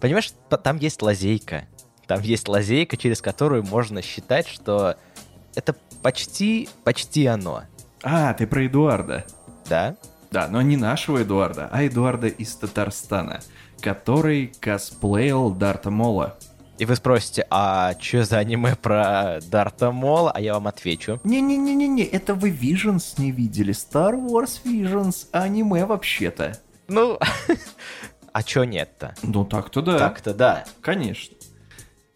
[0.00, 1.66] Понимаешь, там есть лазейка.
[2.06, 4.96] Там есть лазейка, через которую можно считать, что
[5.54, 7.64] это почти, почти оно.
[8.02, 9.26] А, ты про Эдуарда.
[9.68, 9.96] Да.
[10.30, 13.40] Да, но не нашего Эдуарда, а Эдуарда из Татарстана,
[13.82, 16.36] который косплеил Дарта Мола.
[16.78, 20.32] И вы спросите, а что за аниме про Дарта Мола?
[20.32, 21.20] А я вам отвечу.
[21.22, 23.74] Не-не-не-не-не, это вы Visions не видели.
[23.74, 26.58] Star Wars Visions, аниме вообще-то.
[26.88, 27.18] Ну,
[28.32, 29.14] а чё нет-то?
[29.22, 29.98] Ну так-то да.
[29.98, 30.64] Так-то да.
[30.80, 31.36] Конечно.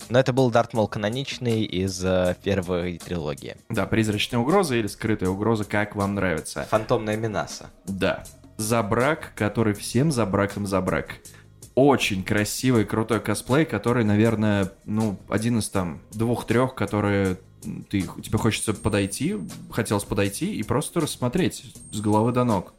[0.08, 3.56] Но это был Дарт Мол каноничный из uh, первой трилогии.
[3.68, 6.66] Да, призрачная угроза или скрытая угроза, как вам нравится.
[6.70, 7.70] Фантомная Минаса.
[7.84, 8.24] Да.
[8.56, 11.16] За брак, который всем за браком за брак
[11.74, 17.38] очень красивый, крутой косплей, который, наверное, ну, один из там двух-трех, которые
[17.88, 19.36] ты, тебе хочется подойти,
[19.70, 22.74] хотелось подойти и просто рассмотреть с головы до ног.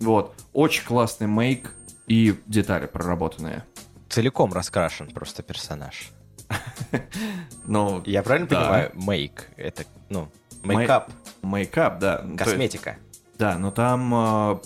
[0.00, 0.34] Вот.
[0.52, 1.72] Очень классный мейк
[2.06, 3.64] и детали проработанные.
[4.08, 6.10] Целиком раскрашен просто персонаж.
[7.66, 8.90] Ну, Я правильно понимаю?
[8.94, 9.48] Мейк.
[9.56, 10.28] Это, ну,
[10.62, 11.10] мейкап.
[11.42, 12.24] Мейкап, да.
[12.36, 12.96] Косметика.
[13.38, 14.58] Да, но там э,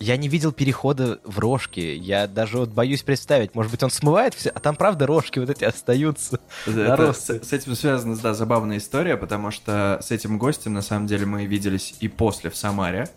[0.00, 1.80] Я не видел перехода в рожки.
[1.80, 3.54] Я даже вот боюсь представить.
[3.54, 6.40] Может быть, он смывает все, а там правда рожки вот эти остаются.
[6.66, 7.26] Это- Нарост.
[7.26, 11.26] с, с этим связана, да, забавная история, потому что с этим гостем, на самом деле,
[11.26, 13.08] мы виделись и после в Самаре.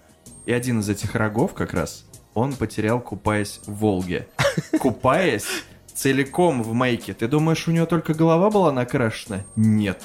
[0.46, 4.28] И один из этих рогов как раз, он потерял, купаясь в Волге.
[4.80, 5.46] Купаясь
[5.94, 7.14] целиком в мейке.
[7.14, 9.44] Ты думаешь, у него только голова была накрашена?
[9.56, 10.02] Нет.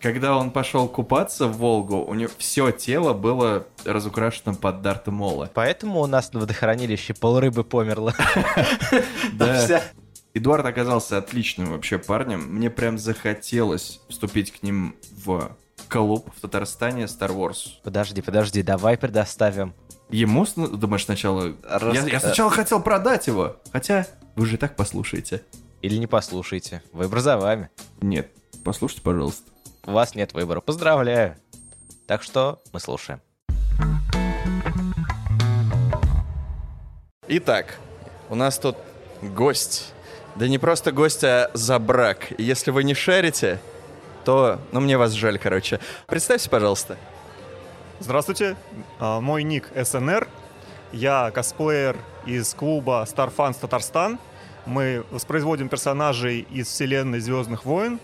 [0.00, 5.50] Когда он пошел купаться в Волгу, у него все тело было разукрашено под Дарта Мола.
[5.52, 8.14] Поэтому у нас на водохранилище полрыбы померло.
[9.32, 9.64] Да.
[9.64, 9.82] Вся.
[10.34, 12.40] Эдуард оказался отличным вообще парнем.
[12.40, 15.50] Мне прям захотелось вступить к ним в
[15.88, 17.80] клуб в Татарстане Star Wars.
[17.82, 19.74] Подожди, подожди, давай предоставим.
[20.08, 21.54] Ему, думаешь, сначала...
[21.64, 23.56] Рас- Я, я сначала хотел продать его.
[23.72, 25.42] Хотя, вы же и так послушаете.
[25.82, 26.82] Или не послушайте.
[26.92, 27.70] Выбор за вами.
[28.00, 28.30] Нет,
[28.64, 29.50] послушайте, пожалуйста.
[29.84, 30.60] У вас нет выбора.
[30.60, 31.36] Поздравляю.
[32.06, 33.20] Так что мы слушаем.
[37.28, 37.78] Итак,
[38.30, 38.76] у нас тут
[39.22, 39.92] гость.
[40.36, 42.32] Да не просто гость, а за брак.
[42.38, 43.58] И Если вы не шарите,
[44.26, 44.58] то...
[44.72, 45.78] Ну, мне вас жаль, короче.
[46.08, 46.96] Представься, пожалуйста.
[48.00, 48.56] Здравствуйте,
[48.98, 50.26] А, мой ник СНР.
[50.92, 54.18] Я косплеер из клуба Star Fans Татарстан.
[54.66, 58.00] Мы воспроизводим персонажей из вселенной Звездных войн.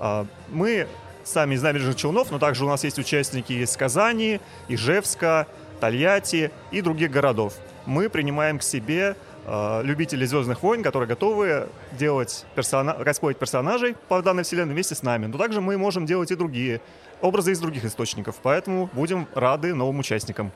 [0.00, 0.88] А, Мы
[1.22, 5.46] сами из набережных Челнов, но также у нас есть участники из Казани, Ижевска,
[5.80, 7.54] Тольятти и других городов.
[7.86, 9.14] Мы принимаем к себе
[9.46, 12.94] а, любителей Звездных войн, которые готовы делать персона...
[12.94, 15.26] косплеить персонажей по данной вселенной вместе с нами.
[15.26, 16.80] Но также мы можем делать и другие
[17.20, 20.52] образы из других источников, поэтому будем рады новым участникам.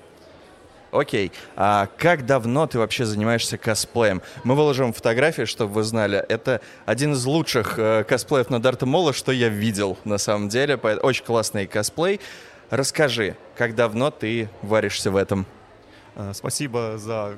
[0.91, 4.23] Окей, а как давно ты вообще занимаешься косплеем?
[4.45, 6.25] Мы выложим фотографии, чтобы вы знали.
[6.29, 10.77] Это один из лучших э, косплеев на Дарта Мола, что я видел на самом деле.
[10.77, 12.21] Очень классный косплей.
[12.71, 15.45] Расскажи, как давно ты варишься в этом?
[16.15, 17.37] Э, Спасибо за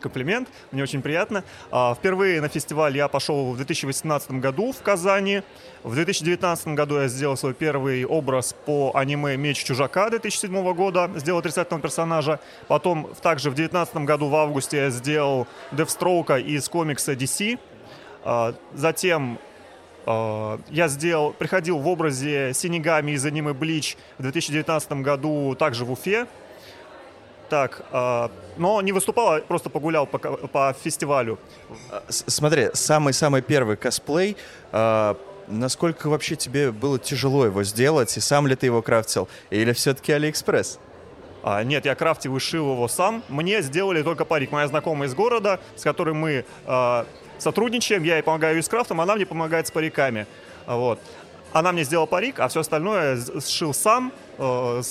[0.00, 1.44] комплимент, мне очень приятно.
[1.70, 5.42] А, Впервые на фестиваль я пошел в 2018 году в Казани.
[5.82, 11.40] В 2019 году я сделал свой первый образ по аниме «Меч чужака» 2007 года, сделал
[11.40, 12.40] отрицательного персонажа.
[12.66, 17.58] Потом также в 2019 году в августе я сделал Девстроука из комикса DC.
[18.24, 19.38] А, Затем
[20.06, 25.92] а, я сделал, приходил в образе синигами из аниме Блич в 2019 году также в
[25.92, 26.26] Уфе.
[27.48, 31.38] Так, а, но не выступал, а просто погулял по, по фестивалю.
[31.90, 34.36] А, Смотри, самый-самый первый косплей.
[34.72, 38.14] а, насколько вообще тебе было тяжело его сделать?
[38.16, 39.28] И сам ли ты его крафтил?
[39.50, 40.78] Или все-таки Алиэкспресс?
[41.42, 43.22] А, нет, я крафтил и шил его сам.
[43.28, 44.52] Мне сделали только парик.
[44.52, 47.06] Моя знакомая из города, с которой мы а,
[47.38, 50.26] сотрудничаем, я ей помогаю и с крафтом, она мне помогает с париками.
[50.66, 51.00] Вот.
[51.52, 54.82] Она мне сделала парик, а все остальное сшил сам, э,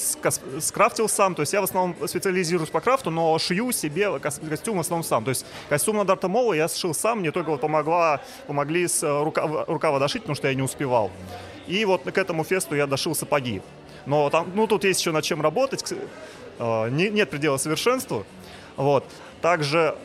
[0.60, 1.36] скрафтил сам.
[1.36, 5.04] То есть я в основном специализируюсь по крафту, но шью себе кос- костюм в основном
[5.04, 5.24] сам.
[5.24, 9.04] То есть костюм на Дарта Мола я сшил сам, мне только вот помогла, помогли с
[9.04, 11.12] э, рукава, рукава дошить, потому что я не успевал.
[11.68, 13.62] И вот к этому фесту я дошил сапоги.
[14.06, 15.94] Но там, ну, тут есть еще над чем работать.
[16.60, 18.26] Э, не- нет предела совершенству.
[18.78, 19.04] Вот.
[19.42, 19.96] Также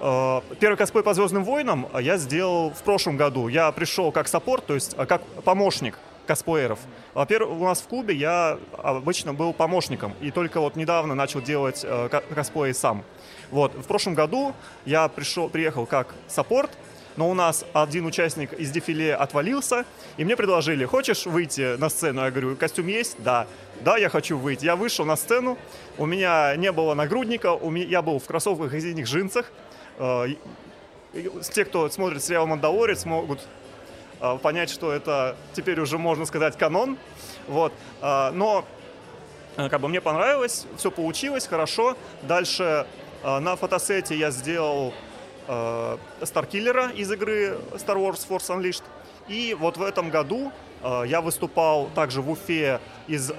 [0.00, 3.48] первый косплей по Звездным войнам я сделал в прошлом году.
[3.48, 6.78] Я пришел как саппорт, то есть э, как помощник косплееров.
[7.12, 11.84] Во-первых, у нас в клубе я обычно был помощником, и только вот недавно начал делать
[11.84, 13.04] э, ко- косплей сам.
[13.50, 14.54] Вот, в прошлом году
[14.86, 16.70] я пришел, приехал как саппорт,
[17.16, 19.84] но у нас один участник из дефиле отвалился,
[20.16, 22.22] и мне предложили, хочешь выйти на сцену?
[22.22, 23.16] Я говорю, костюм есть?
[23.18, 23.46] Да.
[23.80, 24.64] Да, я хочу выйти.
[24.64, 25.58] Я вышел на сцену,
[25.98, 29.50] у меня не было нагрудника, у меня, я был в кроссовках и зимних джинсах.
[30.00, 30.38] И
[31.52, 33.40] Те, кто смотрит сериал «Мандалорец», могут
[34.20, 36.96] э, понять, что это теперь уже, можно сказать, канон.
[37.48, 37.72] Вот.
[38.00, 38.64] А, Но
[39.56, 41.96] как бы мне понравилось, все получилось хорошо.
[42.22, 42.86] Дальше
[43.22, 44.94] на фотосете я сделал
[46.22, 48.84] Старкиллера из игры Star Wars Force Unleashed.
[49.28, 53.32] И вот в этом году я выступал также в Уфе из,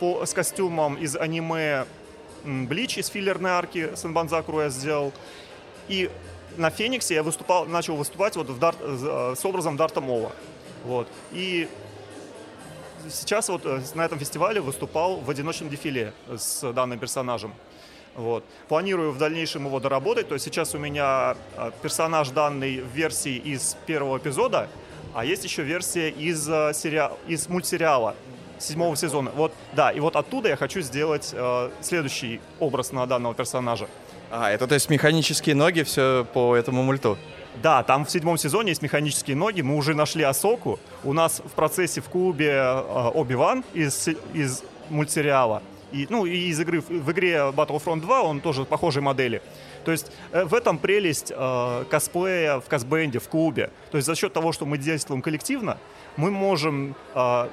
[0.00, 1.86] по, с костюмом из аниме
[2.44, 5.12] Блич из филлерной арки Сенбанзакру я сделал.
[5.88, 6.10] И
[6.56, 10.32] на Фениксе я выступал, начал выступать вот в Дарт- э, с образом Дарта Мола.
[10.84, 11.08] Вот.
[11.32, 11.68] И
[13.10, 17.52] сейчас вот э, на этом фестивале выступал в одиночном дефиле с данным персонажем.
[18.14, 18.44] Вот.
[18.68, 20.28] Планирую в дальнейшем его доработать.
[20.28, 24.68] То есть сейчас у меня э, персонаж данный в версии из первого эпизода,
[25.14, 27.12] а есть еще версия из, э, сериа...
[27.26, 28.14] из мультсериала
[28.58, 29.32] седьмого сезона.
[29.34, 33.88] Вот, да, и вот оттуда я хочу сделать э, следующий образ на данного персонажа.
[34.30, 37.18] А, это то есть механические ноги, все по этому мульту?
[37.62, 39.60] Да, там в седьмом сезоне есть механические ноги.
[39.60, 40.80] Мы уже нашли Асоку.
[41.04, 45.62] У нас в процессе в клубе э, Оби-Ван из, из мультсериала.
[45.92, 49.40] И, ну, и из игры, в игре Battlefront 2 он тоже похожей модели.
[49.84, 53.70] То есть э, в этом прелесть э, косплея в косбенде, в клубе.
[53.92, 55.78] То есть за счет того, что мы действуем коллективно,
[56.16, 57.48] мы можем э,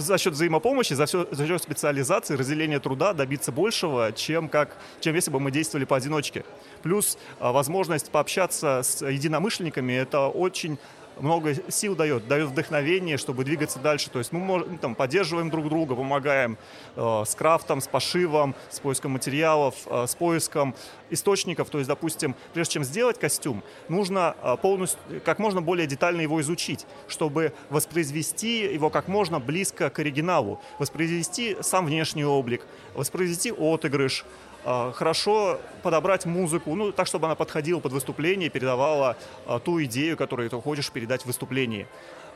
[0.00, 5.14] за счет взаимопомощи, за, все, за счет специализации, разделения труда добиться большего, чем, как, чем
[5.14, 6.44] если бы мы действовали поодиночке.
[6.82, 10.78] Плюс э, возможность пообщаться с единомышленниками– это очень
[11.18, 14.10] много сил дает, дает вдохновение, чтобы двигаться дальше.
[14.10, 16.58] То есть мы можем, там, поддерживаем друг друга, помогаем
[16.96, 20.74] э, с крафтом, с пошивом, с поиском материалов, э, с поиском
[21.10, 21.70] источников.
[21.70, 26.40] То есть, допустим, прежде чем сделать костюм, нужно э, полностью, как можно более детально его
[26.40, 34.24] изучить, чтобы воспроизвести его как можно близко к оригиналу, воспроизвести сам внешний облик, воспроизвести отыгрыш,
[34.64, 40.50] хорошо подобрать музыку, ну, так, чтобы она подходила под выступление, передавала а, ту идею, которую
[40.50, 41.86] ты хочешь передать в выступлении.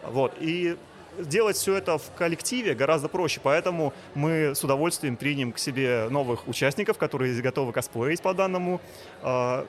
[0.03, 0.35] Вот.
[0.41, 0.77] И
[1.19, 6.49] делать все это в коллективе гораздо проще, поэтому мы с удовольствием примем к себе новых
[6.49, 8.81] участников, которые готовы косплеить по данному,
[9.23, 9.67] а,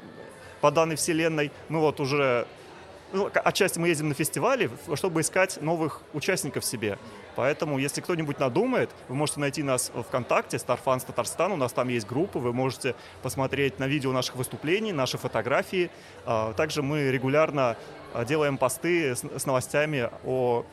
[0.61, 1.51] по данной вселенной.
[1.69, 2.47] Мы вот уже
[3.13, 6.97] ну, отчасти мы ездим на фестивали, чтобы искать новых участников себе.
[7.35, 11.87] Поэтому, если кто-нибудь надумает, вы можете найти нас в ВКонтакте, Starfans Татарстан, у нас там
[11.89, 15.89] есть группа, вы можете посмотреть на видео наших выступлений, наши фотографии.
[16.25, 17.77] А, также мы регулярно
[18.13, 20.65] а, делаем посты с новостями о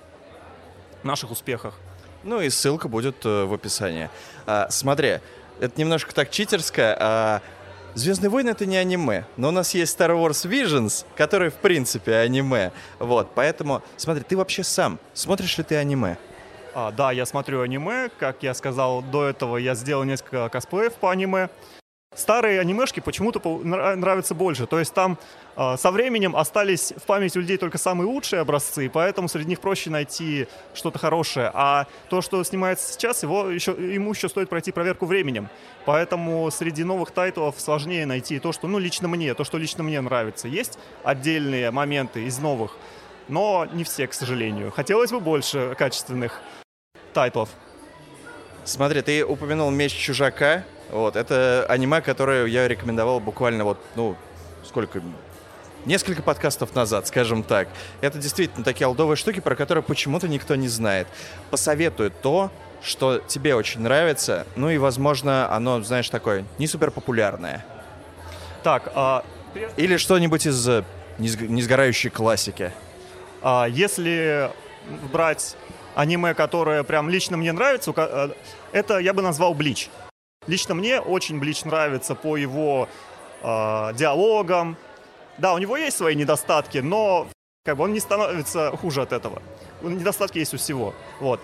[1.02, 1.78] наших успехах.
[2.22, 4.08] Ну и ссылка будет э, в описании.
[4.46, 5.18] А, смотри,
[5.60, 7.42] это немножко так читерское,
[7.94, 12.16] Звездные войны это не аниме, но у нас есть Star Wars Visions, который в принципе
[12.16, 12.72] аниме.
[12.98, 16.16] Вот, поэтому, смотри, ты вообще сам смотришь ли ты аниме?
[16.74, 18.08] А, да, я смотрю аниме.
[18.18, 21.50] Как я сказал до этого, я сделал несколько косплеев по аниме.
[22.14, 24.66] Старые анимешки почему-то нравятся больше.
[24.66, 25.18] То есть там
[25.56, 29.88] э, со временем остались в памяти людей только самые лучшие образцы, поэтому среди них проще
[29.88, 31.50] найти что-то хорошее.
[31.54, 35.48] А то, что снимается сейчас, его еще, ему еще стоит пройти проверку временем.
[35.86, 39.98] Поэтому среди новых тайтлов сложнее найти то, что, ну, лично мне, то, что лично мне
[40.02, 40.48] нравится.
[40.48, 42.76] Есть отдельные моменты из новых,
[43.28, 44.70] но не все, к сожалению.
[44.70, 46.42] Хотелось бы больше качественных
[47.14, 47.48] тайтлов.
[48.64, 50.64] Смотри, ты упомянул «Меч чужака».
[50.92, 54.14] Вот, это аниме, которое я рекомендовал буквально вот, ну,
[54.62, 55.00] сколько,
[55.86, 57.68] несколько подкастов назад, скажем так.
[58.02, 61.08] Это действительно такие олдовые штуки, про которые почему-то никто не знает.
[61.50, 62.50] Посоветую то,
[62.82, 67.64] что тебе очень нравится, ну и, возможно, оно, знаешь, такое не супер популярное.
[68.62, 69.24] Так, а...
[69.76, 70.82] Или что-нибудь из э,
[71.18, 72.72] несгорающей классики.
[73.42, 74.50] А, если
[75.12, 75.56] брать
[75.94, 78.30] аниме, которое прям лично мне нравится, э,
[78.72, 79.90] это я бы назвал Блич.
[80.46, 82.88] Лично мне очень Блич нравится по его
[83.42, 84.76] э, диалогам.
[85.38, 87.28] Да, у него есть свои недостатки, но
[87.64, 89.40] как бы он не становится хуже от этого.
[89.82, 90.94] Недостатки есть у всего.
[91.20, 91.40] Вот.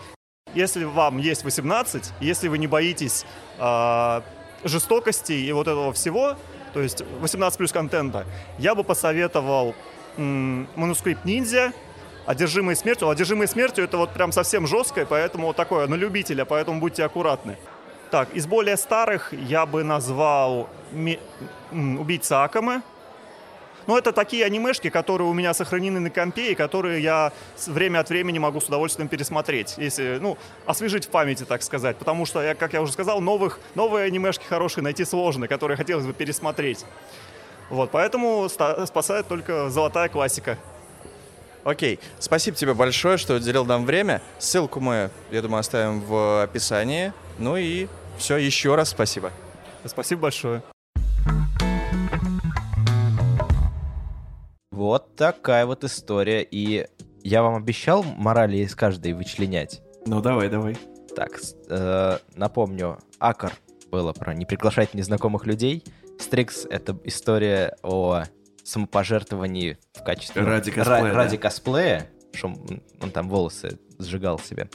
[0.54, 3.24] Если вам есть 18, если вы не боитесь
[3.58, 4.20] э,
[4.64, 6.36] жестокости и вот этого всего,
[6.74, 8.26] то есть 18 плюс контента,
[8.58, 9.74] я бы посоветовал
[10.16, 11.72] манускрипт ниндзя,
[12.26, 13.08] одержимые смертью.
[13.08, 17.56] Одержимые смертью это вот прям совсем жесткое, поэтому вот такое на любителя, поэтому будьте аккуратны.
[18.10, 21.18] Так, из более старых я бы назвал ми...
[21.70, 22.82] «Убийца Акамы».
[23.86, 27.32] Ну, это такие анимешки, которые у меня сохранены на компе, и которые я
[27.66, 31.96] время от времени могу с удовольствием пересмотреть, если, ну, освежить в памяти, так сказать.
[31.96, 36.04] Потому что, я, как я уже сказал, новых, новые анимешки хорошие найти сложно, которые хотелось
[36.04, 36.84] бы пересмотреть.
[37.70, 40.58] Вот, поэтому спасает только золотая классика.
[41.68, 44.22] Окей, спасибо тебе большое, что уделил нам время.
[44.38, 47.12] Ссылку мы, я думаю, оставим в описании.
[47.38, 49.32] Ну и все, еще раз спасибо.
[49.84, 50.62] Спасибо большое.
[54.70, 56.42] Вот такая вот история.
[56.42, 56.86] И
[57.22, 59.82] я вам обещал морали из каждой вычленять.
[60.06, 60.74] Ну, давай, давай.
[61.14, 61.38] Так,
[61.68, 63.52] э, напомню, Акар
[63.90, 65.84] было про не приглашать незнакомых людей.
[66.18, 68.24] Стрикс— это история о
[68.68, 70.42] самопожертвовании в качестве...
[70.42, 71.42] Ради косплея, Ради да.
[71.42, 72.48] косплея, что
[73.00, 74.68] он там волосы сжигал себе.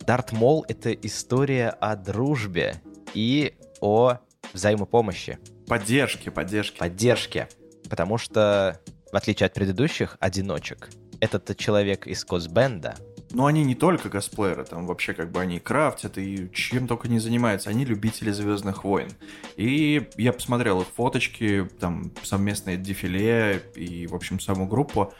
[0.00, 2.76] Дарт Мол— это история о дружбе
[3.12, 4.18] и о
[4.54, 5.38] взаимопомощи.
[5.66, 6.78] Поддержке, поддержке.
[6.78, 7.48] Поддержке.
[7.90, 8.80] Потому что,
[9.12, 10.88] в отличие от предыдущих одиночек,
[11.20, 12.94] этот человек из Косбенда
[13.30, 17.18] Но они не только косплееры, там вообще как бы они крафтят и чем только не
[17.18, 17.70] занимаются.
[17.70, 19.10] Они любители Звездных войн.
[19.56, 25.12] И я посмотрел их фоточки, там совместное дефиле и, в общем, саму группу.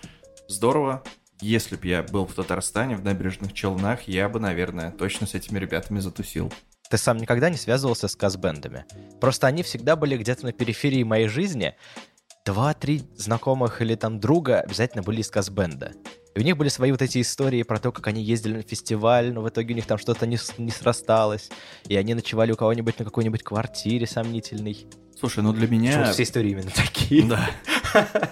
[0.48, 1.02] Здорово.
[1.40, 5.58] Если бы я был в Татарстане, в набережных Челнах, я бы, наверное, точно с этими
[5.58, 6.52] ребятами затусил.
[6.90, 8.86] Ты сам никогда не связывался с казбендами.
[9.20, 11.76] Просто они всегда были где-то на периферии моей жизни.
[12.46, 15.92] Два-три знакомых или там друга обязательно были из казбенда.
[16.38, 19.32] И у них были свои вот эти истории про то, как они ездили на фестиваль,
[19.32, 21.50] но в итоге у них там что-то не, не срасталось.
[21.88, 24.86] И они ночевали у кого-нибудь на какой-нибудь квартире сомнительной.
[25.18, 26.12] Слушай, ну для Почему меня...
[26.12, 27.24] все истории именно такие?
[27.24, 27.50] Да.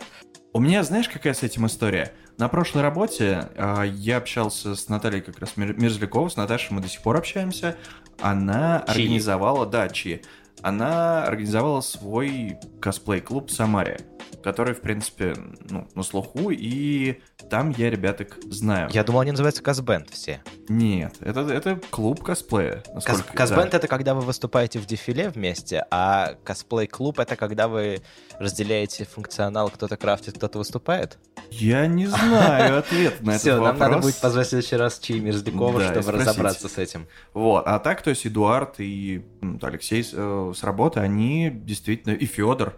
[0.53, 2.13] У меня, знаешь, какая с этим история?
[2.39, 6.83] На прошлой работе а, я общался с Натальей как раз Мер- Мерзляковой, с Наташей мы
[6.83, 7.77] до сих пор общаемся.
[8.21, 8.93] Она Чи.
[8.93, 10.23] организовала, да, Чи,
[10.63, 13.99] она организовала свой косплей-клуб в Самаре,
[14.43, 15.35] который, в принципе,
[15.69, 18.89] ну, на слуху, и там я ребяток знаю.
[18.93, 20.43] Я думал, они называются казбенд все.
[20.69, 22.83] Нет, это, это клуб косплея.
[22.93, 28.03] Насколько- Казбенд это когда вы выступаете в дефиле вместе, а косплей-клуб это когда вы
[28.39, 31.19] разделяете функционал, кто-то крафтит, кто-то выступает.
[31.51, 33.79] Я не знаю ответ на этот Все, вопрос.
[33.79, 37.07] нам надо будет позвать в следующий раз Чи Мерзлякова, Да, чтобы разобраться с этим.
[37.35, 39.25] Вот, а так, то есть Эдуард и
[39.63, 42.75] Алексей с, э, с работы, они действительно, и Федор.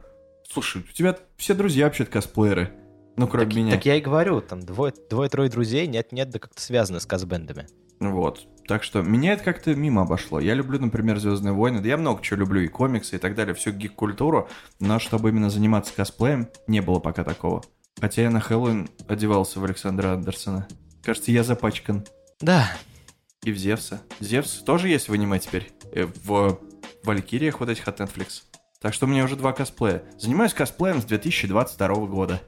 [0.50, 2.72] Слушай, у тебя все друзья вообще-то косплееры.
[3.18, 3.70] Ну, кроме Так, меня.
[3.72, 7.66] так я и говорю, там двое- двое-трое друзей нет-нет, да как-то связаны с казбендами.
[8.00, 8.46] Вот.
[8.68, 10.38] Так что меня это как-то мимо обошло.
[10.40, 11.80] Я люблю, например, Звездные войны.
[11.80, 14.48] Да я много чего люблю, и комиксы, и так далее, всю гик-культуру.
[14.78, 17.62] Но чтобы именно заниматься косплеем, не было пока такого.
[18.00, 20.68] Хотя я на Хэллоуин одевался в Александра Андерсона.
[21.02, 22.04] Кажется, я запачкан.
[22.40, 22.70] Да,
[23.42, 24.00] И в Зевса.
[24.20, 25.72] Зевс тоже есть в аниме теперь.
[25.92, 26.58] Э, В
[27.04, 28.42] Валькириях вот этих от Netflix.
[28.80, 30.04] Так что у меня уже два косплея.
[30.18, 32.40] Занимаюсь косплеем с 2022 года.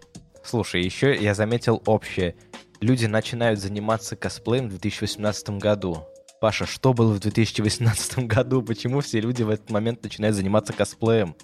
[0.44, 2.34] Слушай, еще я заметил общее.
[2.80, 6.06] Люди начинают заниматься косплеем в 2018 году.
[6.40, 8.62] Паша, что было в 2018 году?
[8.62, 11.36] Почему все люди в этот момент начинают заниматься косплеем?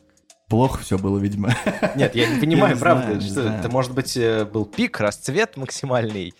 [0.49, 1.55] Плохо все было, видимо.
[1.97, 3.07] Нет, я не понимаю, не правда.
[3.07, 3.59] знаю, что знаю.
[3.59, 6.35] это, может быть, э, был пик, расцвет максимальный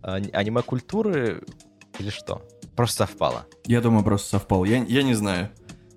[0.00, 1.42] а, аниме-культуры
[1.98, 2.42] или что?
[2.76, 3.46] Просто совпало.
[3.66, 4.64] Я думаю, просто совпал.
[4.64, 5.50] Я, я не знаю.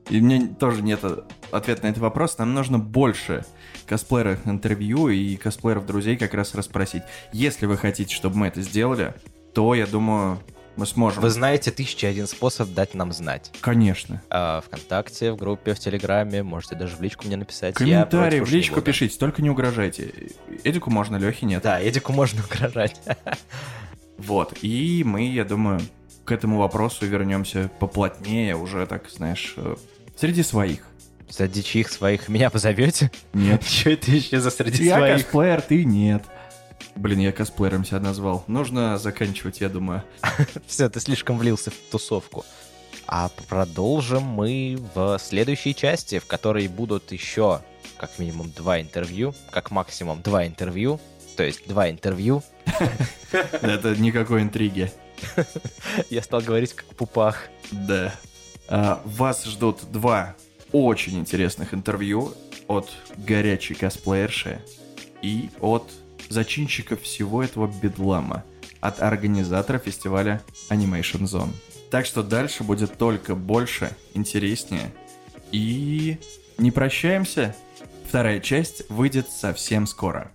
[0.10, 2.38] И мне тоже нет э, ответа на этот вопрос.
[2.40, 3.46] Нам нужно больше
[3.92, 7.04] косплееров интервью и косплееров друзей как раз расспросить.
[7.34, 9.14] Если вы хотите, чтобы мы это сделали,
[9.54, 10.40] то, я думаю,
[10.78, 11.22] мы сможем.
[11.22, 13.52] Вы знаете тысяча один способ дать нам знать.
[13.60, 14.22] Конечно.
[14.30, 17.76] А, ВКонтакте, в группе, в Телеграме, можете даже в личку мне написать.
[17.76, 18.86] Комментарии в личку буду.
[18.86, 20.14] пишите, только не угрожайте.
[20.64, 21.62] Эдику можно, Лехе нет.
[21.62, 23.02] Да, Эдику можно угрожать.
[24.18, 24.54] Вот.
[24.62, 25.82] И мы, я думаю,
[26.26, 29.76] к этому вопросу вернемся поплотнее, уже так, знаешь, э,
[30.16, 30.91] среди своих.
[31.32, 33.12] Среди чьих своих меня позовете?
[33.34, 33.64] Нет.
[33.68, 35.24] Что это еще за среди Я своих?
[35.24, 36.24] косплеер, ты нет.
[36.96, 38.44] Блин, я косплеером себя назвал.
[38.48, 40.04] Нужно заканчивать, я думаю.
[40.68, 42.46] Все, ты слишком влился в тусовку.
[43.08, 47.62] А продолжим мы в следующей части, в которой будут еще
[47.98, 51.00] как минимум два интервью, как максимум два интервью,
[51.38, 52.44] то есть два интервью.
[53.32, 54.92] Это никакой интриги.
[56.10, 57.48] Я стал говорить как пупах.
[57.72, 58.14] Да.
[58.68, 60.36] А, Вас ждут два
[60.72, 62.34] очень интересных интервью
[62.68, 64.62] от горячей косплеерши
[65.22, 65.90] и от
[66.30, 68.44] зачинщиков всего этого бедлама,
[68.80, 71.52] от организатора фестиваля Animation Zone.
[71.90, 74.94] Так что дальше будет только больше, интереснее.
[75.52, 76.18] И
[76.58, 77.56] не прощаемся.
[78.08, 80.32] Вторая часть выйдет совсем скоро.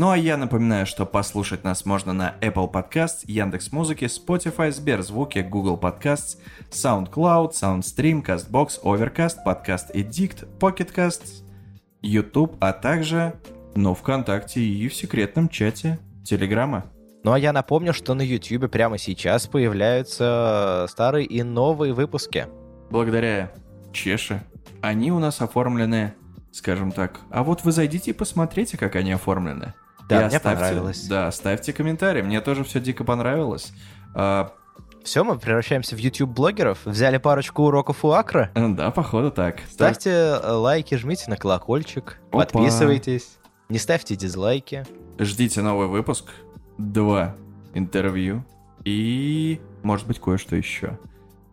[0.00, 5.78] Ну а я напоминаю, что послушать нас можно на Apple Podcasts, Яндекс.Музыке, Spotify, Сберзвуке, Google
[5.78, 6.38] Podcasts,
[6.70, 11.44] SoundCloud, SoundStream, CastBox, Overcast, Podcast Addict, Pocket Casts,
[12.00, 13.34] YouTube, а также,
[13.74, 16.86] ну, ВКонтакте и в секретном чате Телеграма.
[17.22, 22.46] Ну а я напомню, что на YouTube прямо сейчас появляются старые и новые выпуски.
[22.88, 23.52] Благодаря
[23.92, 24.42] Чеше
[24.80, 26.14] они у нас оформлены,
[26.52, 27.20] скажем так.
[27.30, 29.74] А вот вы зайдите и посмотрите, как они оформлены.
[30.10, 31.06] Да, И мне оставьте- понравилось.
[31.06, 32.20] Да, ставьте комментарии.
[32.22, 33.72] Мне тоже все дико понравилось.
[34.14, 34.52] А,
[35.04, 36.84] Все, мы превращаемся в YouTube-блогеров.
[36.84, 38.50] Взяли парочку уроков у Акра.
[38.54, 39.60] да, походу так.
[39.70, 42.40] Ставьте э, лайки, жмите на колокольчик, Опа.
[42.44, 43.38] подписывайтесь.
[43.68, 44.84] Не ставьте дизлайки.
[45.18, 46.26] Ждите новый выпуск,
[46.76, 47.34] два
[47.72, 48.44] интервью
[48.84, 50.98] и, может быть, кое-что еще.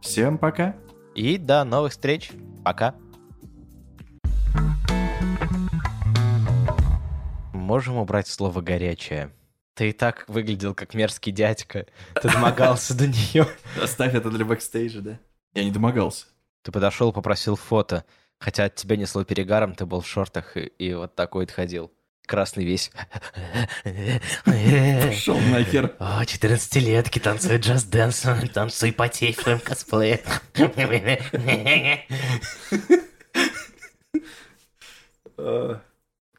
[0.01, 0.75] Всем пока.
[1.15, 2.31] И до новых встреч.
[2.65, 2.95] Пока.
[7.67, 9.29] Можем убрать слово «горячее».
[9.73, 11.85] Ты и так выглядел как мерзкий дядька.
[12.13, 13.45] Ты домогался до нее.
[13.83, 15.19] Оставь это для бэкстейджа, да?
[15.53, 16.27] Я не домогался.
[16.61, 18.05] Ты подошел, попросил фото.
[18.39, 21.91] Хотя от тебя несло перегаром, ты был в шортах и, и вот такой вот ходил.
[22.25, 22.89] красный весь.
[24.45, 25.93] Пошел нахер.
[25.99, 30.21] О, 14-летки танцуют джаз-дэнс, танцуй потей в твоем косплее.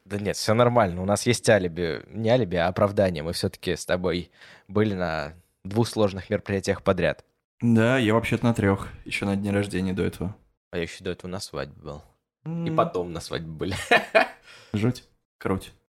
[0.09, 1.03] Да нет, все нормально.
[1.03, 2.03] У нас есть алиби.
[2.09, 3.23] Не алиби, а оправдание.
[3.23, 4.31] Мы все-таки с тобой
[4.67, 5.35] были на
[5.65, 7.25] двух сложных мероприятиях подряд.
[7.61, 8.89] Да, я вообще-то на трех.
[9.05, 10.35] Еще на дне рождения до этого.
[10.71, 12.03] А я еще до этого на свадьбе был.
[12.45, 13.75] И М, потом на свадьбе были.
[14.73, 15.05] Жуть.
[15.39, 15.73] Круть.